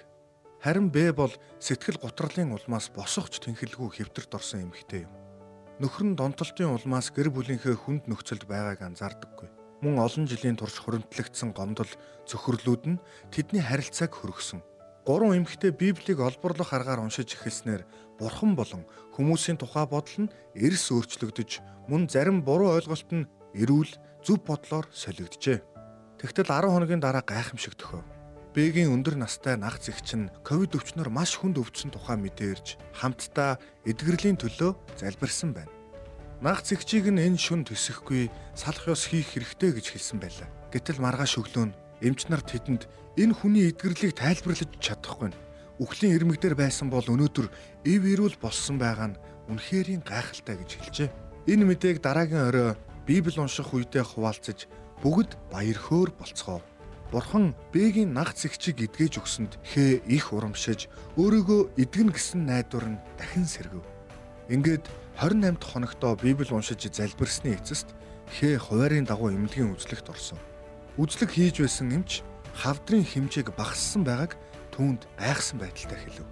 [0.61, 5.13] Харин Б бол сэтгэл гутралын улмаас босохч тэнхэлгүй хэвтэрт орсон эмэгтэй юм
[5.79, 9.51] нөхөр нь донтолтын улмаас гэр бүлийнхээ хүнд нөхцөлд байгааг анзаардаггүй.
[9.83, 11.91] Мөн олон жилийн турш хуримтлагдсан гомдол
[12.23, 14.63] цөхрлүүд нь тэдний харилцааг хөргсөн.
[15.05, 17.85] Гурван эмэгтэй Библийг олборлох аргаар уншиж эхэлснээр
[18.17, 23.93] бурхан болон хүмүүсийн тухай бодол нь эрс өөрчлөгдөж мөн зарим буруу ойлголт нь эрүүл
[24.25, 25.61] зөв бодлоор солигджээ.
[26.17, 28.01] Тэгтэл 10 хоногийн дараа гайхамшиг төхөв.
[28.57, 34.41] Бэгийн өндөр настай нах зэгч нь ковид өвчнөр маш хүнд өвдсөн тухай мэдэрж хамтдаа эдгэрлийн
[34.41, 35.69] төлөө залбирсан байна.
[36.41, 40.49] Нах зэгчийг нь энэ шүн төсөхгүй салах ёс хийх хэрэгтэй гэж хэлсэн байлаа.
[40.73, 45.39] Гэтэл маргааш өглөө нь эмч нар тэдэнд энэ хүний эдгэрлийг тайлбарлаж чадахгүй нь
[45.79, 47.47] үхлийн ирмэгдэр байсан бол өнөөдөр
[47.83, 49.19] ив ирүүл болсон байгаа нь
[49.51, 51.09] үнэхэрийн гайхалтай гэж хэлжээ.
[51.51, 52.69] Энэ мэдээг дараагийн орой
[53.05, 54.65] Библи унших үедээ хуваалцаж
[55.03, 56.63] бүгд баяр хөөр болцгоо.
[57.11, 60.89] Бурхан Бэгийн наг зэгчийг эдгэж өгсөнд хээ их урамшиж
[61.21, 63.85] өөрийгөө эдгэн гэсэн найдвар нь дахин сэргэв.
[64.49, 64.89] Ингээд
[65.21, 67.93] 28 дахь хоногтоо Библи уншиж залбирсны эцэст
[68.33, 70.41] хээ хуваарийн дагуу эмнэлгийн үзлэгт орсон.
[70.95, 72.23] Үзлэг хийж байсан эмч
[72.55, 74.39] хавдрын хэмжээг багассан байгааг
[74.71, 76.23] түүнд гайхсан байдалтай хэлв.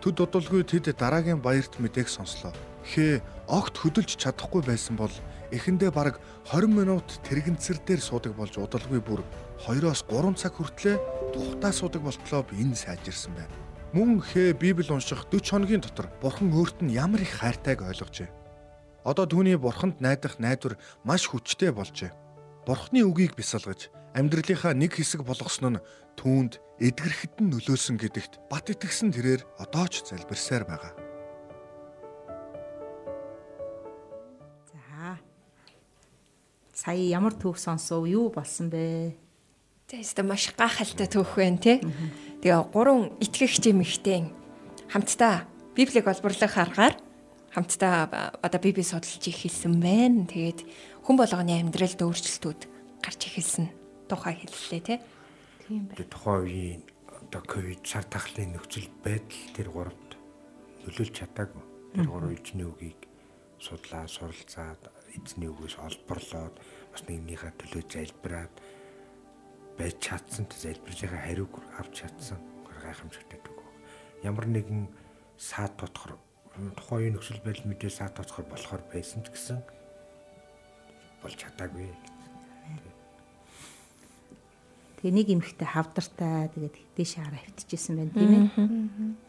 [0.00, 2.56] Төд дудалгүй тэд дараагийн баярт мэдээг сонслоо.
[2.80, 5.12] Хээ огт хөдөлж чадахгүй байсан бол
[5.52, 6.16] эхэндээ бараг
[6.48, 9.20] 20 минут тэрэгэнцэр дээр суудаг болж удалгүй бүр
[9.68, 10.96] 2-оос 3 цаг хүртлээр
[11.36, 13.52] тухтаа суудаг болтлоо энэ сайжирсан байна.
[13.92, 18.32] Мөн хээ Библи унших 40 хоногийн дотор Бурхан өөрт нь ямар их хайртайг ойлгожээ.
[19.04, 22.16] Одоо түүний Бурханд найдах найдвар маш хүчтэй болжээ.
[22.66, 25.84] Бурхны үгийг бясалгаж амьдралынхаа нэг хэсэг болгосон нь
[26.20, 30.92] түүнд эдгэрхэд нь нөлөөсөн гэдэгт бат итгэсэн тэрээр одоо ч залбирсаар байгаа.
[34.68, 35.16] За.
[36.76, 38.04] Сая ямар түүх сонсов?
[38.04, 39.16] Юу болсон бэ?
[39.88, 41.80] Тэстэ маш гахалтай түүх байна тий.
[42.44, 44.28] Тэгээ гурван итгэгч эмэгтэй
[44.92, 46.94] хамтдаа Библийг олборлох аргаар
[47.50, 50.26] хамтдаа одоо Библи судалж ихэлсэн байна.
[50.26, 50.60] Тэгээд
[51.02, 52.60] хүн болгоны амьдралд өөрчлөлтүүд
[53.02, 53.66] гарч ихэлсэн
[54.06, 54.98] тухай хэллээ тий.
[55.66, 56.06] Тийм байна.
[56.06, 60.10] Тухайн үеийн одоо ковид шар тахлын нөхцөл байдал тэр гуравт
[60.86, 61.64] нөлөөлж чадаагүй.
[61.94, 63.10] Тэр гурав эзний үгийг
[63.58, 64.86] судлаа, суралцаад
[65.18, 66.54] эзний үгээс олборлоод
[66.94, 68.54] бас нэгнийхээ төлөө залбираад
[69.74, 73.60] байж чадсан залбирж байгаа хариуг авч чадсан гайхамшигтай үг.
[74.22, 74.88] Ямар нэгэн
[75.36, 76.16] саад тутахар
[76.76, 79.58] тухайн үеийн нөхцөл байдал мэдээ саад тутахар болохоор байсан ч гэсэн
[81.22, 81.88] болж чадаагүй.
[85.00, 88.44] Тэгээ нэг эмэгтэй хавдартай тэгээд дээшээ хараа хөвтчихсэн байна тийм ээ.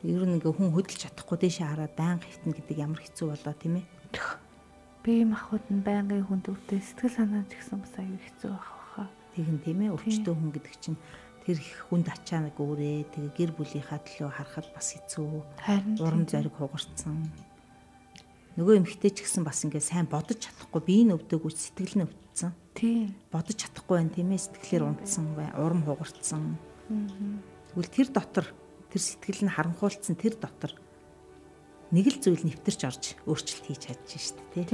[0.04, 3.76] Ер нь ингээ хүн хөдөлж чадахгүй дээшээ хараад байнга хөвтнө гэдэг ямар хэцүү болоо тийм
[3.80, 3.86] ээ.
[5.00, 9.06] Бие махбод нь байнгын хүн төвтэй сэтгэл санаа ч гэсэн бас аюу хэцүү байх баха.
[9.32, 9.96] Тэгин тийм ээ.
[9.96, 11.00] Өвчтөө хүн гэдэг чинь
[11.46, 15.42] тэр их хүнд ачаа нэг өөрөө тэгээ гэр бүлийнхаа төлөө харахад бас хэцүү.
[15.62, 17.30] Харин Урам зориг хугарцсан.
[18.58, 20.82] Нөгөө эмэгтэй ч гэсэн бас ингээ сайн бодож чадахгүй.
[20.86, 22.52] Бие нь өвдөөгүй сэтгэл нь өвдсөн.
[22.78, 23.16] тийм.
[23.32, 24.44] бодож чадахгүй байна тийм ээ.
[24.44, 25.50] Сэтгэлээр унтсан бай.
[25.56, 26.60] Урам хугарцсан
[27.72, 28.46] тэгвэл тэр дотор
[28.92, 30.76] тэр сэтгэл нь харанхуулсан тэр дотор
[31.96, 34.66] нэг л зүйл нэвтэрч орж өөрчлөлт хийж чадж штэ тий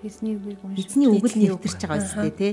[0.00, 0.96] Эзний үгийг уншиж.
[0.96, 2.52] эзний үг л нэвтэрч байгаа үстэй тий.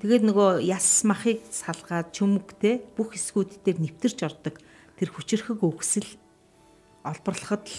[0.00, 4.56] Тэгээд нөгөө яс махыг салгаад чүмэг те бүх хэсгүүд дээр нэвтэрч ордог.
[4.96, 6.08] Тэр хүчрхэг үгсэл
[7.04, 7.76] олборлоход л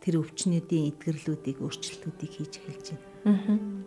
[0.00, 3.84] тэр өвчнүүдийн эдгэрлүүдийг өөрчлөлтүүдийг хийж эхэлж байна.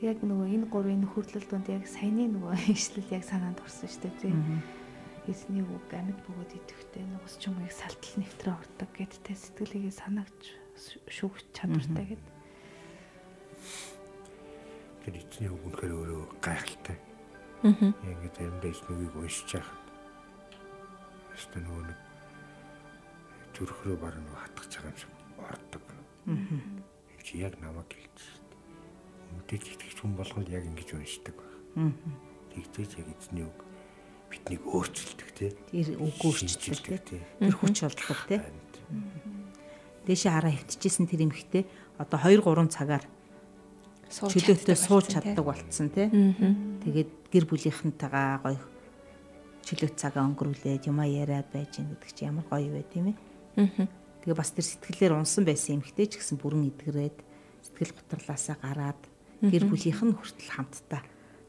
[0.00, 4.32] Яг нөгөө энэ гурвын нөхөрлөл донд яг саяны нөгөө ишлэл яг санаанд орсон шүү дээ
[4.32, 4.64] тийм.
[5.28, 10.42] Эзний үг амьд бөгөөд идэвхтэй нугас чумыг салтал нэвтрээ ордог гэдтэй сэтгэлийгээ санаагч
[11.06, 12.31] шүүгч чадвартай гэд.
[15.04, 16.98] Тэр эзний үг үнэхээр өөрөө гайхалтай.
[17.62, 17.90] Аа.
[18.06, 19.82] Яг заримдаа эзний үгийг уншиж байхад
[21.34, 21.98] өстө нөгөө нэг
[23.56, 25.84] зүрх рүү баг нөгөө хатгаж байгаа юм шиг ордог.
[26.26, 26.36] Аа.
[27.22, 28.06] Чи яг намайг дээ.
[29.38, 31.52] Мэдээж итгэж хүн болгонд яг ингэж уншдаг баг.
[31.76, 31.92] Аа.
[32.54, 33.58] Тэгжээж яг эзний үг
[34.30, 35.50] биднийг өөрчилдөг тий.
[35.70, 37.20] Тэр үг өөрчлөлт тий.
[37.40, 38.72] тэр хүч те Харин
[40.06, 41.62] дээшээ хараа хөвтчихсэн тэр эмхтэй
[41.98, 43.04] одоо 2 3 цагаар
[44.12, 46.12] чөлөөтэй сууж чаддаг болцсон тий.
[46.84, 48.60] Тэгээд гэр бүлийнхэнтэйгээ гоё
[49.64, 53.88] чөлөөт цагаа өнгөрүүлээд юмаа яриад байж гин гэдэг чи ямар гоё вэ тийм ээ.
[54.22, 57.18] Тэгээ бас тэр сэтгэлээр унсан байсан эмхтэй ч гэсэн бүрэн эдгэрээд
[57.64, 59.02] сэтгэл готрлаасаа гараад
[59.40, 61.02] гэр бүлийнх нь хүртэл хамтдаа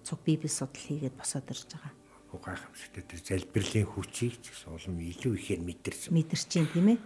[0.05, 1.93] цуг библи судал хийгээд босоод ирж байгаа.
[2.34, 6.14] гайхамшигтай тэр залбирлын хүчийг ч гэсэн улам илүү ихээр мэдэрсэн.
[6.18, 6.99] Мэдэрч чинь тийм ээ.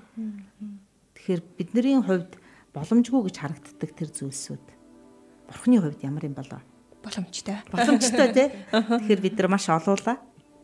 [1.20, 2.32] Тэгэхээр бидний хувьд
[2.72, 4.77] боломжгүй гэж харагддаг тэр зүйлсүүд
[5.48, 6.62] бурхны хувьд ямар юм болоо?
[7.08, 7.56] боломжтой.
[7.72, 8.48] боломжтой тий.
[8.72, 10.20] Тэгэхээр бид нар маш олуулаа.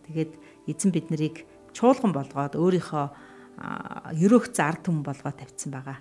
[0.07, 0.31] Тэгээд
[0.67, 3.05] эзэн бид нарыг чуулган болгоод өөрийнхөө
[4.19, 5.97] ерөөх зар түм болгоод тавьсан байгаа.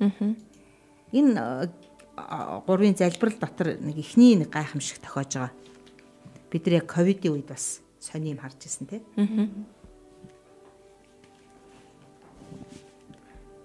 [0.00, 0.34] Аа.
[1.12, 1.70] Энэ
[2.66, 5.52] гурвын залбирал дотор нэг ихний нэг гайхамшиг тохиож байгаа.
[6.52, 9.00] Бид нар яг ковидын үед бас сони юм харж ирсэн тий.
[9.16, 9.48] Аа.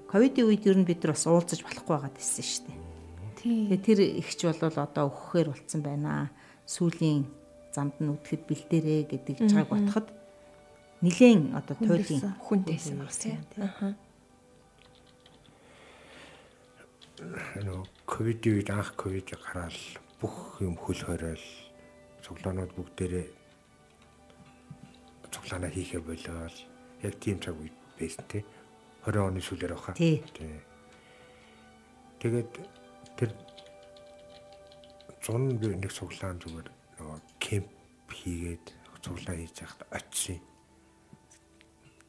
[0.07, 2.80] Ковидын үед ер нь бид нар бас уулзаж болохгүй байгаад ирсэн шүү дээ.
[3.41, 3.67] Тийм.
[3.73, 6.29] Тэгээ тэр ихч бол одоо өгөхээр болцсон байна.
[6.69, 7.25] Сүүлийн
[7.73, 10.07] замд нь үтгэхэд бэлдээрээ гэдэг жааг батхад
[11.01, 13.35] нилээн одоо туйлын хүнтэйсэн баг тий.
[13.57, 13.97] Аа.
[17.61, 19.77] нөгөө ковидын үед анх ковид гараад
[20.17, 21.45] бүх юм хөл хориол
[22.25, 23.27] цуглаанууд бүгдээрээ
[25.29, 26.55] цуглаанаа хийхэ болоод
[27.05, 28.41] яг тийм цаг үед байсан тий
[29.05, 29.93] 20 оны сүүлээр баха.
[29.97, 30.21] Тий.
[32.21, 32.80] Тэгээд
[33.21, 33.37] тэр
[35.21, 38.65] зун би нэг цуглаан зүгээр нөгөө кемп хийгээд
[39.05, 40.41] цуглаан хийж яхад очив.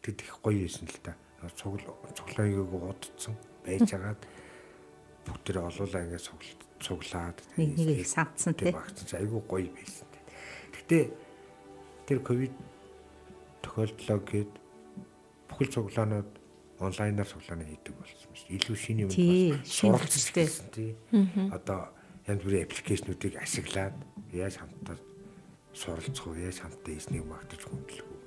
[0.01, 1.13] Тэд их гоё байсан л та.
[1.53, 4.25] Цуглаа цуглааныг удцсан байж хагаад
[5.29, 8.73] бүгдээ олуулаа ингээд цуглаад цуглаад нэг нэгийг сандсан тий.
[8.73, 10.09] багцсан айгүй гоё байсан.
[10.73, 11.13] Гэтэ
[12.09, 12.57] тэр ковид
[13.61, 14.53] тохиолдлоо гээд
[15.53, 16.42] бүхэл цуглаанууд
[16.83, 18.51] онлайнаар суглааны хийдэг болсон шүү.
[18.59, 20.47] Илүү шинэ юм Тий, бол шинэ суралцж хүчтэй.
[20.47, 20.91] гэсэн тий.
[21.55, 21.81] Одоо
[22.27, 23.97] янз бүрийн аппликейшнуудыг ашиглаад
[24.35, 24.97] яаж хамтдаа
[25.75, 28.21] суралцах уу, яаж хамтдаа эзнийг магтаж хөндлөх үү.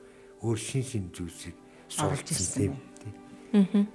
[0.44, 1.56] Өөр шин шин зүйлсийг
[1.92, 2.74] суралцсан тийм.
[3.54, 3.88] байна.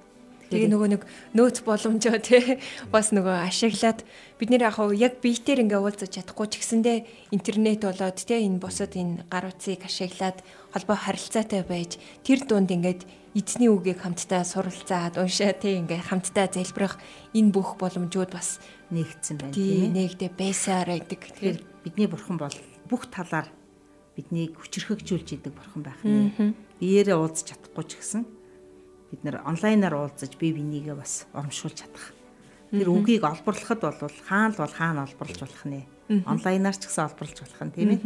[0.51, 2.59] Тэгээ нөгөө нэг нөөц боломжоо тий
[2.91, 4.03] бас нөгөө ашиглаад
[4.35, 8.91] бид нэр яг яг биетээр ингээ уулзаж чадахгүй ч гэсэндээ интернет болоод тий энэ бусад
[8.99, 10.43] энэ гар утсыг ашиглаад
[10.75, 11.95] холбоо харилцаатай байж
[12.27, 16.99] тэр дунд ингээд эзний үгийг хамтдаа суралцаад уншаа тий ингээ хамтдаа залбирах
[17.31, 18.59] энэ бүх боломжууд бас
[18.91, 19.95] нэгдсэн байна тий тийм ээ.
[19.95, 21.19] нэгдэ байсаар байдаг.
[21.31, 21.57] Тэгэхээр
[21.87, 22.57] бидний бурхан бол
[22.91, 23.47] бүх талаар
[24.19, 26.51] биднийг хүчрхэгжүүлж идэг бурхан байх нэ.
[26.83, 28.27] Биеэрээ уулзах чадахгүй ч гэсэн
[29.11, 32.11] бид нэр онлайнаар уулзаж бие бинийгээ бас урамшуулж чадах.
[32.71, 35.87] Тэр үгийг олборлоход бол хаана л бол хаана олборлож болох нэ.
[36.27, 38.01] Онлайнаар ч гэсэн олборлож болох нь тийм ээ.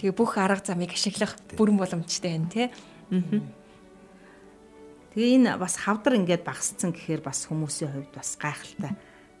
[0.00, 2.68] Тэгээ бүх арга замыг ашиглах бүрэн боломжтой байна тий.
[5.14, 8.92] Тэгээ энэ бас хавдар ингээд багасцсан гэхээр бас хүмүүсийн хувьд бас гайхалтай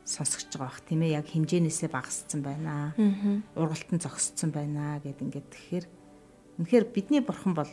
[0.08, 2.96] сонсогч байгаа бах тийм ээ яг хэмжээнээсээ багасцсан байна.
[3.52, 5.86] Ургалтан зогсцсон байна гэд ингээд тэгэхээр
[6.58, 7.68] үнэхээр бидний бурхан бол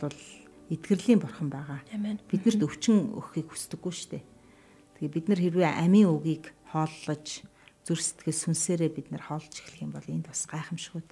[0.68, 1.80] итгэрлийн бурхан байгаа.
[2.28, 4.24] Биднэрт өвчин өгөхийг хүсдэггүй шүү дээ.
[5.00, 7.46] Тэгээ бид нар хэрвээ амийн үгийг хооллож
[7.86, 11.08] зүр сэтгэл сүнсээрээ бид нар хоолж эхлэх юм бол энд бас гайхамшигуд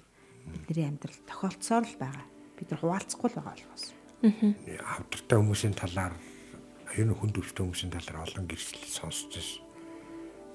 [0.67, 2.25] бидний амьдрал тохиолдсоор л байгаа.
[2.59, 3.85] Бид нар хуваалцахгүй л байгаа болохоос.
[4.21, 6.13] Хавдартай хүмүүсийн талаар
[6.95, 9.63] ер нь хүнд өвчтэй хүмүүсийн талаар олон гэрчлэл сонсч байсан.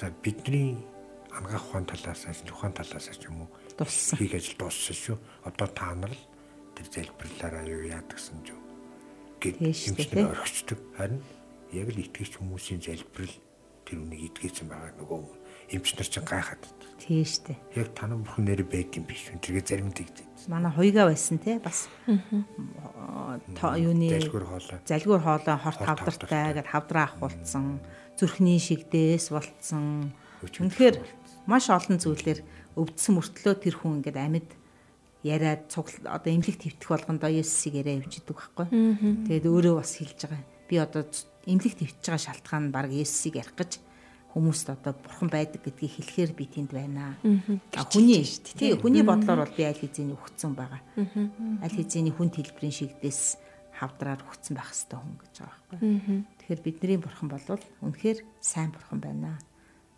[0.01, 0.81] За бидний
[1.31, 4.17] ангаах ухаан талаас ажил ухаан талаас ч юм уу Дулсан.
[4.19, 5.17] хийх ажил дууссан шүү.
[5.45, 6.25] Одоо та нар л
[6.75, 8.61] тэр залбирлаараа юу яадаг гэсэн ч юм.
[9.41, 10.25] Юмчнэр тий.
[10.25, 10.79] орхичдаг.
[10.97, 11.21] Харин
[11.77, 13.37] яг л итгэж хүмүүсийн залбирал
[13.85, 15.40] тэр үнийг идгээсэн байгаа нөгөө
[15.71, 16.61] эмчнэр чинь гайхаад.
[16.61, 16.89] байдаг.
[17.01, 17.55] Тийм штэ.
[17.75, 19.31] Яг танаа бурхан нэр байд юм биш.
[19.31, 20.27] Тэргээ зарим дэгдээ.
[20.49, 21.89] Манай хуйгаа байсан те бас
[23.77, 24.81] юуны Залгуур хоолой.
[24.85, 27.81] залгуур хоолой хорт хавдартай гэд хавдраа ахуулсан
[28.17, 30.13] зүрхний шигдээс болцсон
[30.43, 30.97] үнэхээр
[31.45, 32.41] маш олон зүйлээр
[32.77, 34.51] өвдсөн мөртлөө тэр хүн ингээд амьд
[35.21, 38.67] яриад цугл одоо эмнэлэг твтэх болгондоо Есүсийг яриа явж идэг байхгүй.
[39.29, 40.45] Тэгээд өөрөө бас хэлж байгаа.
[40.69, 41.05] Би одоо
[41.45, 43.73] эмнэлэг твтэж байгаа шалтгаан нь баг Есүсийг ярих гэж
[44.31, 47.19] хүмүүст одоо бурхан байдаг гэдгийг хэлэхээр би тэнд байна.
[47.75, 50.83] А хүний тий хүний бодлоор бол би аль хэзээний өгцөн байгаа.
[51.63, 53.43] Аль хэзээний хүн хэлбэрийн шигдээс
[53.75, 56.25] хавдраар өгцөн байх хэвээр хүн гэж байгаа байхгүй.
[56.39, 57.43] Тэгэхээр бидний бурхан бол
[57.83, 59.39] үнэхээр сайн бурхан байна.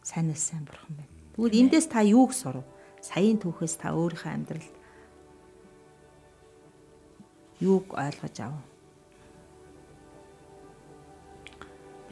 [0.00, 1.12] Сайнаас сайн бурхан байна.
[1.36, 2.64] Тэгвэл эндээс та юуг сурав?
[3.04, 4.74] Саяын түүхээс та өөрийнхөө амьдралд
[7.60, 8.54] юуг ойлгож ав?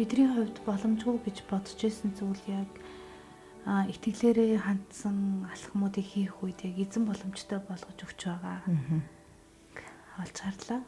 [0.01, 2.73] Бидний хувьд боломжгүй гэж бодож исэн зүйл яг
[3.93, 8.65] итгэлээрээ хандсан алхмуудыг хийх үед яг эзэн боломжтой болгож өгч байгаа.
[10.25, 10.81] Олж харлаа.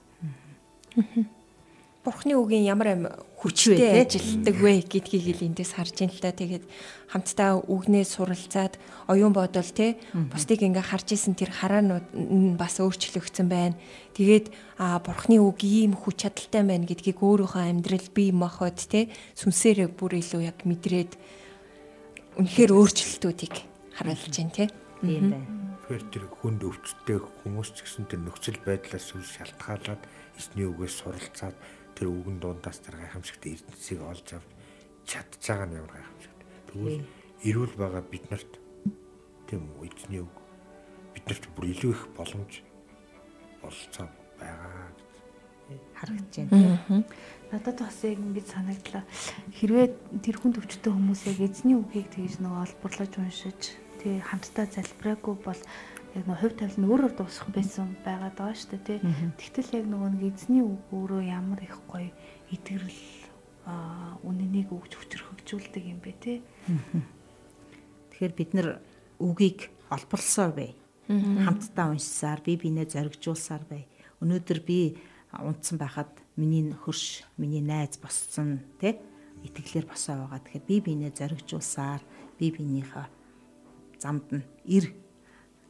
[2.03, 3.07] Бурхны үгийн ямар аим
[3.43, 6.31] Хүчтэй, ажилтдаг вэ гэдгийг л эндээс харж ин л та.
[6.31, 6.67] Тэгээд
[7.11, 8.79] хамтдаа үгнээ суралцаад
[9.11, 9.99] оюун бодол те?
[10.15, 13.79] Бусдыг ингээ харж исэн тэр хараанууд бас өөрчлөгдсөн байна.
[14.15, 19.11] Тэгээд а бурхны үг ийм хүч чадалтай байна гэдгийг өөрийнхөө амьдрал бие махбод те?
[19.39, 21.19] Сүнсээрээ бүр илүү яг мэдрээд
[22.39, 23.55] үнэхээр өөрчлөлтүүдийг
[23.99, 24.71] харуулж байна те.
[25.03, 25.47] Тийм байна.
[25.83, 30.03] Тэгэхээр тэр хүнд өвчтөй хүмүүс ч гэсэн тэр нөхцөл байдлаас үл шалтгаалаад
[30.39, 31.59] эсний үгээс суралцаад
[32.03, 34.51] тэр үгэн дундаас тэр гайхамшигт эрдэнсийг олж авч
[35.07, 36.41] чадж байгаа нь ямар гайхамшигт.
[36.75, 37.07] Тэгвэл
[37.47, 38.59] эрүүл байгаа бид нарт
[39.47, 40.35] тийм үү эзний үг
[41.15, 42.53] биднэрт бүр илүү их боломж
[43.63, 44.11] болцоо
[44.43, 44.99] байгаа гэж.
[45.95, 47.07] Харагдаж байна.
[47.55, 49.05] Надад бас яг ингэж санагдлаа.
[49.63, 49.87] Хэрвээ
[50.27, 55.61] тэр хүн төвчтэй хүмүүс яг эзний үгийг тэгж нөгөө олборлож уншиж тий хамтдаа залбираагүй бол
[56.13, 58.99] яг нөгөө хувь тавилан өөрөөр дуусах байсан байгаад байгаа шүү дээ тий.
[59.41, 62.13] Тэгтэл яг нөгөө нэг эзний үг өөрөө ямар их гоё
[62.53, 63.03] итгэрэл
[64.27, 66.37] үнэнийг өгч хүчрхэгжүүлдэг юм бэ тий.
[68.13, 68.69] Тэгэхээр бид нар
[69.17, 70.71] үгийг олборлсоор бай.
[71.09, 73.89] Хамтдаа уншсаар, бие биенээ зоригжуулсаар бай.
[74.21, 75.01] Өнөөдөр би
[75.33, 79.01] унтсан байхад миний хөрш, миний найз босцсон, тэ?
[79.43, 80.45] Итгэлээр босоо байгаа.
[80.45, 82.03] Тэгэхээр бие биенээ зоригжуулсаар,
[82.39, 83.07] бие биенийхээ
[84.03, 84.91] замд нь ир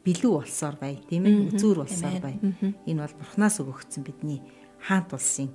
[0.02, 1.54] билүү болсоор бай, тийм ээ?
[1.54, 2.34] Үзүүр болсоор бай.
[2.86, 4.40] Энэ бол Бурханаас өгөгдсөн бидний
[4.82, 5.50] хаант улсын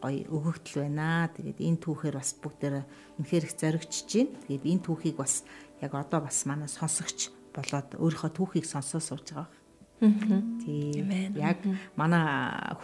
[0.00, 1.32] гоё өгөгдөл байна.
[1.32, 2.74] Тэгээд энэ түүхээр бас бүгдээр
[3.18, 4.36] үнэхээр их зоригчж байна.
[4.44, 5.42] Тэгээд энэ түүхийг бас
[5.80, 9.48] яг одоо бас манай сонсогч болоод өөрийнхөө түүхийг сонсоо сууж байгаа.
[10.60, 11.08] Тийм.
[11.40, 11.64] Яг
[11.96, 12.24] манай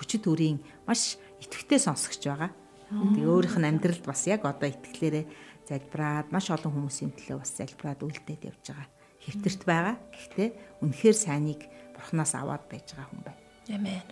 [0.00, 2.50] хүчит өрийн маш итгэвтэй сонсогч байгаа.
[2.88, 5.24] Тэгээ өөрийнх нь амьдралд бас яг одоо итгэлээрээ
[5.68, 8.88] залбираад маш олон хүмүүсийн төлөө бас залбираад үлдээд явж байгаа.
[9.22, 9.96] Хэвтэрт байгаа.
[10.10, 10.48] Гэхдээ
[10.82, 11.60] үнэхээр сайныг
[11.94, 13.40] бурхнаас аваад байж байгаа хүн байна.
[13.70, 14.02] Амен.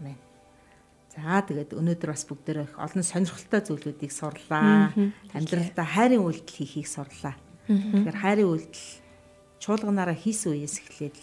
[0.00, 0.18] Амен.
[1.14, 4.92] За тэгээд өнөөдөр бас бүгдээрээ олон сонирхолтой зүйлүүдийг сурлаа.
[5.32, 7.38] Амьдралдаа хайрын үйлдэл хийхийг сурлаа.
[7.70, 8.88] Тэгэхээр хайрын үйлдэл
[9.62, 11.16] чуулганаараа хийсэн үеэс эхлээд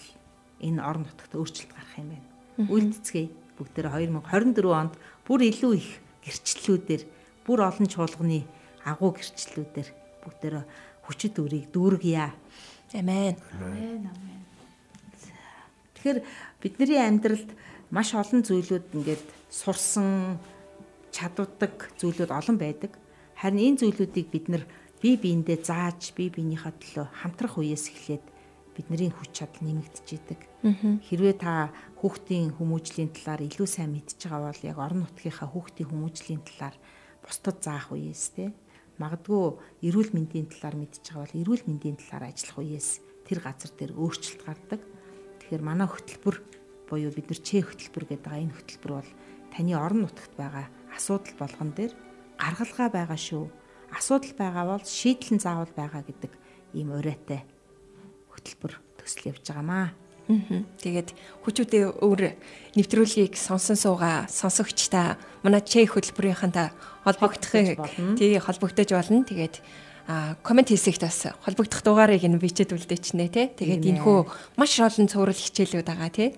[0.65, 2.27] энэ орон нутагт өөрчлөлт гарах юм байна.
[2.65, 3.29] Үйлдэцгээе
[3.61, 4.93] бүгдээрээ 2024 онд
[5.25, 5.89] бүр илүү их
[6.25, 7.03] гэрчлэлүүдээр
[7.45, 8.41] бүр олон чуулганы
[8.85, 9.89] агуу гэрчлэлүүдээр
[10.25, 10.65] бүгдээрээ
[11.05, 12.33] хүчит үрийг дүүргийа.
[12.93, 13.35] Амен.
[13.55, 14.41] Амен амен.
[15.95, 16.19] Тэгэхээр
[16.59, 17.49] бидний амьдралд
[17.91, 20.39] маш олон зүйлүүд ингээд сурсан
[21.15, 22.91] чадвардаг зүйлүүд олон байдаг.
[23.39, 24.63] Харин энэ зүйлүүдийг бид нар
[24.99, 28.25] бие биендээ зааж бие биенийхээ төлөө хамтрах үеэс эхлээд
[28.75, 30.39] бидний хүч чадал нэмэгдэж идэг.
[31.07, 36.41] Хэрвээ та хүүхдийн хүмүүжлийн талаар илүү сайн мэдж байгаа бол яг орон нутгийнхаа хүүхдийн хүмүүжлийн
[36.47, 36.75] талаар
[37.23, 38.55] бусдад заах үеэс те
[39.01, 39.57] магадгүй
[39.89, 42.89] эрүүл мэндийн талаар мэдж байгаа бол эрүүл мэндийн талаар ажиллах үеэс
[43.25, 44.81] тэр газар дээр өөрчлөлт гардаг.
[45.41, 46.37] Тэгэхээр манай хөтөлбөр
[46.85, 49.11] буюу бид нар чэ хөтөлбөр гэдэг байгаа энэ хөтөлбөр бол
[49.49, 51.93] таны орон нутагт байгаа асуудал болгон дээр
[52.37, 53.45] гаргалгаа байгаа шүү.
[53.91, 56.31] Асуудал байгаа бол шийдэл нь заавал байгаа гэдэг
[56.77, 57.41] ийм урайтай
[58.31, 59.91] хөтөлбөр төсөл явж байгаамаа.
[60.81, 61.09] Тэгээд
[61.43, 62.21] хүчүүдээ өөр
[62.77, 66.69] нэвтрүүлгийг сонсон суугаа сонсогчтой манай чэ хөтөлбөрийнхэнтэй
[67.03, 67.53] холбогдох
[68.17, 69.25] тий холбогдож болно.
[69.25, 69.55] Тэгээд
[70.07, 73.47] а комент хийсэгт бас холбогдох дугаарыг нь бичээд үлдээчнэ тий.
[73.53, 74.27] Тэгээд энэ хөө
[74.57, 76.29] маш олон цуврал хичээлүүд байгаа тий.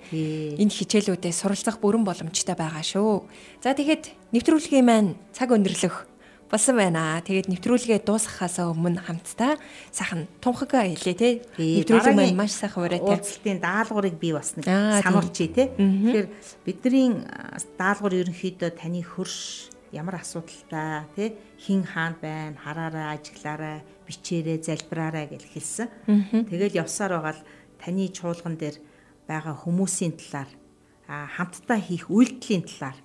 [0.60, 3.24] Энэ хичээлүүдээ суралцах бүрэн боломжтой байгаа шүү.
[3.64, 6.13] За тэгээд нэвтрүүлгийн маань цаг өндөрлөх
[6.54, 7.18] болсон байна.
[7.26, 9.58] Тэгээд нэвтрүүлгээ дуусгахаас өмнө хамтдаа
[9.90, 11.34] сайхан тунхаг хэлээ тий.
[11.58, 13.10] Нэвтрүүлэг маань маш сайхан урайтай.
[13.10, 14.70] Уулзалтын даалгаврыг би бас нэг
[15.02, 15.74] сануулчих тий.
[15.74, 16.28] Тэгэхээр
[16.62, 17.26] бидний
[17.74, 25.50] даалгавар ерөнхийдөө таны хөрш ямар асуудалтай тий хин хаанд байна хараараа ажиглаараа бичээрээ залбираараа гэж
[25.50, 25.90] хэлсэн.
[26.54, 27.46] Тэгэл явсаар байгаа л
[27.82, 28.78] таны чуулган дээр
[29.26, 30.54] байгаа хүмүүсийн талаар
[31.10, 32.98] хамтдаа хийх үйлдэлийн талаар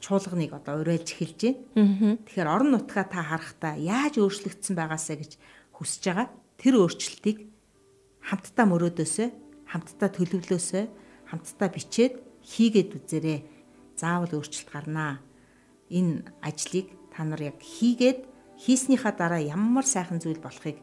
[0.00, 1.40] чуулганыг одоо уриалж эхэлж
[1.74, 2.18] байна.
[2.26, 5.32] Тэгэхээр орон нутгаа та харахтаа яаж өөрчлөгдсөн байгаасаа гэж
[5.76, 6.28] хүсэж байгаа.
[6.60, 7.38] Тэр өөрчлөлтийг
[8.24, 9.28] хамтдаа мөрөөдөөсөө,
[9.70, 10.84] хамтдаа төлөвлөөсөө,
[11.30, 13.40] хамтдаа бичээд хийгээд үзээрэй.
[13.96, 15.20] Заавал өөрчлөлт гарнаа
[15.90, 18.26] энэ ажлыг та нар яг хийгээд
[18.60, 20.76] хийснийхаа дараа ямар сайхан зүйл болохыг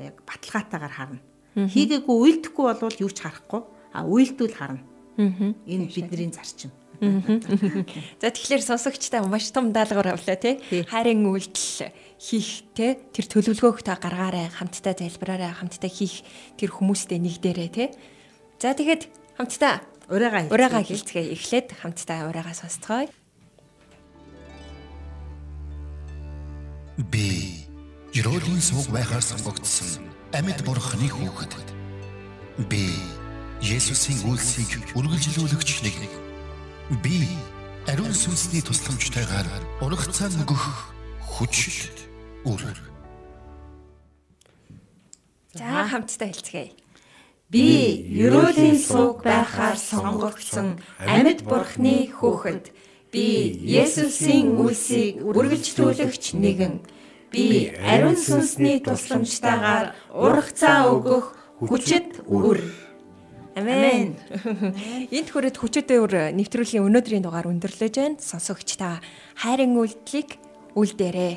[0.00, 1.20] яг баталгаатайгаар харна.
[1.54, 4.82] Хийгээгүй уйлдэхгүй болвол юу ч харахгүй а уйлдвэл харна.
[5.18, 6.70] Энэ бидний зарчим.
[7.00, 10.60] За тэгэхээр сонсогчтой маш том даалгавар авлаа тий.
[10.84, 11.88] Хайрын үйлдэл
[12.20, 16.20] хийх тий тэр төлөвлөгөөг та гаргаарай, хамтдаа залбираарай, хамтдаа хийх
[16.60, 17.88] тэр хүмүүстэй нэгдээрэй тий.
[18.60, 19.08] За тэгэхэд
[19.40, 19.80] хамтдаа
[20.12, 21.32] урайгаа урайгаа хэлцгээе.
[21.32, 23.08] Эхлээд хамтдаа урайгаа сонсцгоё.
[27.08, 27.64] Би
[28.12, 30.04] Ерөөлийн сувг байхаар сонгогдсон
[30.36, 31.54] амьд бурхны хүүхэд.
[32.68, 32.92] Би
[33.64, 36.29] Есүсийн үлсийг үргэлжлүүлэгч нэг.
[36.90, 37.22] Би
[37.86, 39.46] ариун сүнсний тусламжтайгаар
[39.78, 40.90] урагцаа нөгөх
[41.22, 41.94] хүчит
[42.42, 42.58] үр.
[45.54, 46.74] За хамтдаа хэлцгээе.
[47.46, 52.74] Би Ерөөлийн сувг байхаар сонгогдсон амьд бурхны хүүхэд.
[53.14, 56.82] Би Есүсийн үлсийг үргэлжлүүлэгч нэгэн.
[57.30, 62.58] Би ариун сүнсний тусламжтайгаар урагцаа өгөх хүчит үр.
[63.60, 64.16] Амен.
[65.12, 68.16] Энд хүрээд хүчит үр нэвтрүүлгийн өнөөдрийн дугаар өндөрлөж байна.
[68.16, 69.04] Сонсогчдаа
[69.36, 70.40] хайрын үйлдэлийг
[70.72, 71.36] үлдээрэй.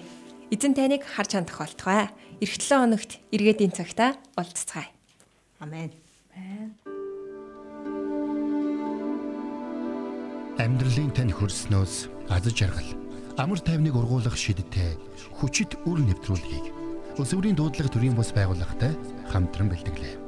[0.56, 2.08] Эзэн таныг харж хандах болтугай.
[2.40, 4.88] Ирэх 7 хоногт эргээдийн цагта уулзцгаая.
[5.60, 5.92] Амен.
[6.32, 6.72] Амен.
[10.56, 12.88] Амьдралын тань хөрснөөс аз жаргал
[13.36, 14.96] амар тайвныг ургуулах шидтэй
[15.42, 16.72] хүчит үр нэвтрүүлгийг
[17.20, 18.94] өсвөрийн дуудлага төрийн бас байгууллагатай
[19.34, 20.23] хамтран бэлтгэлээ.